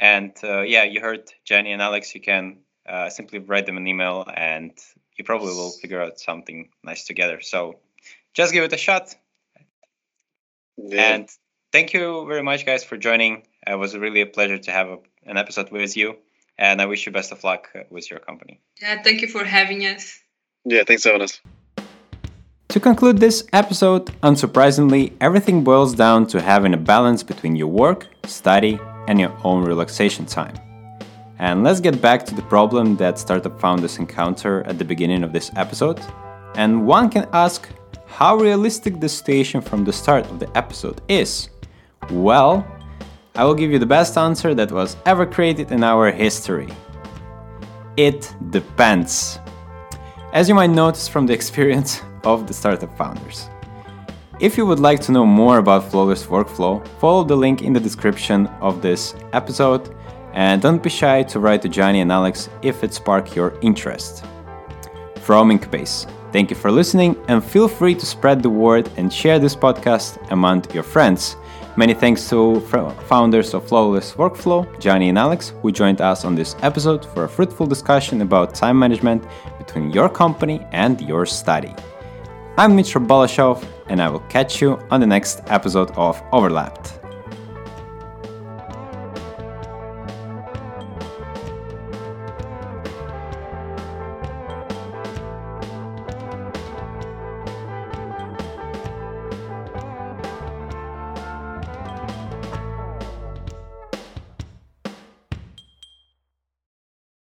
and 0.01 0.33
uh, 0.43 0.63
yeah, 0.63 0.85
you 0.85 1.01
heard 1.01 1.31
Jenny 1.45 1.73
and 1.73 1.83
Alex. 1.83 2.15
You 2.15 2.23
can 2.23 2.61
uh, 2.89 3.11
simply 3.11 3.39
write 3.39 3.67
them 3.67 3.77
an 3.77 3.87
email, 3.87 4.25
and 4.35 4.73
you 5.17 5.25
probably 5.25 5.53
will 5.53 5.71
figure 5.71 6.01
out 6.01 6.19
something 6.19 6.71
nice 6.83 7.05
together. 7.05 7.43
So 7.43 7.79
just 8.33 8.55
give 8.55 8.65
it 8.65 8.73
a 8.73 8.79
shot. 8.79 9.15
Yeah. 10.79 11.15
And 11.15 11.29
thank 11.73 11.93
you 11.93 12.27
very 12.27 12.43
much, 12.43 12.67
guys, 12.67 12.85
for 12.85 12.97
joining. 12.97 13.43
It 13.67 13.79
was 13.79 13.97
really 13.97 14.21
a 14.21 14.27
pleasure 14.27 14.59
to 14.59 14.71
have 14.71 14.89
a, 14.89 14.99
an 15.27 15.37
episode 15.37 15.71
with 15.71 15.97
you, 15.97 16.17
and 16.59 16.81
I 16.81 16.87
wish 16.87 17.07
you 17.07 17.13
best 17.13 17.33
of 17.33 17.43
luck 17.45 17.69
with 17.91 18.11
your 18.11 18.21
company. 18.21 18.61
Yeah, 18.81 19.03
thank 19.03 19.23
you 19.23 19.29
for 19.29 19.45
having 19.45 19.83
us. 19.83 20.21
Yeah, 20.65 20.83
thanks 20.87 21.03
for 21.03 21.11
having 21.11 21.23
us. 21.23 21.41
To 22.69 22.79
conclude 22.79 23.19
this 23.19 23.45
episode, 23.53 24.07
unsurprisingly, 24.23 25.13
everything 25.21 25.65
boils 25.65 25.95
down 25.95 26.27
to 26.29 26.41
having 26.41 26.73
a 26.73 26.77
balance 26.77 27.23
between 27.25 27.57
your 27.57 27.67
work, 27.67 28.07
study, 28.27 28.79
and 29.09 29.19
your 29.19 29.37
own 29.43 29.65
relaxation 29.65 30.25
time. 30.25 30.55
And 31.41 31.65
let's 31.65 31.81
get 31.81 32.01
back 32.01 32.25
to 32.27 32.35
the 32.35 32.43
problem 32.43 32.97
that 32.97 33.19
startup 33.19 33.61
founders 33.61 33.99
encounter 33.99 34.63
at 34.67 34.79
the 34.79 34.85
beginning 34.85 35.25
of 35.25 35.33
this 35.33 35.51
episode. 35.57 36.01
And 36.55 36.87
one 36.87 37.09
can 37.11 37.27
ask 37.33 37.69
how 38.07 38.37
realistic 38.37 39.01
the 39.01 39.09
situation 39.09 39.61
from 39.61 39.85
the 39.85 39.93
start 39.93 40.27
of 40.27 40.39
the 40.39 40.57
episode 40.57 41.01
is. 41.09 41.49
Well, 42.11 42.67
I 43.35 43.45
will 43.45 43.55
give 43.55 43.71
you 43.71 43.79
the 43.79 43.87
best 43.87 44.17
answer 44.17 44.55
that 44.55 44.73
was 44.73 44.97
ever 45.07 45.27
created 45.27 45.71
in 45.71 45.85
our 45.85 46.11
history. 46.11 46.69
It 47.97 48.35
depends. 48.51 49.39
As 50.33 50.49
you 50.49 50.55
might 50.55 50.71
notice 50.71 51.09
from 51.09 51.27
the 51.27 51.33
experience 51.41 52.03
of 52.25 52.47
the 52.47 52.55
startup 52.55 52.97
founders. 52.97 53.49
If 54.41 54.57
you 54.57 54.65
would 54.65 54.81
like 54.81 55.01
to 55.01 55.13
know 55.13 55.27
more 55.27 55.59
about 55.59 55.91
Flawless 55.91 56.25
Workflow, 56.27 56.87
follow 56.99 57.25
the 57.25 57.37
link 57.37 57.61
in 57.61 57.75
the 57.75 57.81
description 57.81 58.47
of 58.63 58.81
this 58.81 59.15
episode 59.35 59.95
and 60.33 60.63
don't 60.63 60.83
be 60.83 60.89
shy 60.89 61.23
to 61.25 61.41
write 61.41 61.63
to 61.63 61.69
Gianni 61.69 62.01
and 62.01 62.11
Alex 62.11 62.49
if 62.63 62.83
it 62.83 62.95
sparks 62.95 63.37
your 63.37 63.59
interest. 63.61 64.25
From 65.21 65.51
Incubase, 65.51 66.11
thank 66.33 66.49
you 66.51 66.57
for 66.57 66.71
listening 66.71 67.17
and 67.29 67.45
feel 67.45 67.69
free 67.69 67.95
to 67.95 68.07
spread 68.07 68.43
the 68.43 68.49
word 68.49 68.91
and 68.97 69.13
share 69.13 69.39
this 69.39 69.55
podcast 69.55 70.19
among 70.31 70.65
your 70.73 70.85
friends. 70.85 71.37
Many 71.77 71.95
thanks 71.95 72.29
to 72.29 72.61
founders 72.61 73.55
of 73.55 73.67
Flawless 73.67 74.13
Workflow, 74.15 74.67
Gianni 74.81 75.09
and 75.09 75.19
Alex, 75.19 75.53
who 75.63 75.71
joined 75.71 76.01
us 76.01 76.25
on 76.25 76.35
this 76.35 76.57
episode 76.63 77.05
for 77.07 77.25
a 77.25 77.29
fruitful 77.29 77.67
discussion 77.67 78.23
about 78.23 78.55
time 78.55 78.79
management 78.79 79.25
between 79.57 79.93
your 79.93 80.09
company 80.09 80.67
and 80.73 81.01
your 81.01 81.25
study. 81.25 81.75
I'm 82.59 82.73
Dmitry 82.73 83.01
Balashov, 83.01 83.65
and 83.89 84.03
I 84.03 84.09
will 84.09 84.27
catch 84.29 84.61
you 84.61 84.79
on 84.91 85.01
the 85.01 85.07
next 85.07 85.43
episode 85.47 85.93
of 85.93 86.21
Overlapped. 86.33 87.00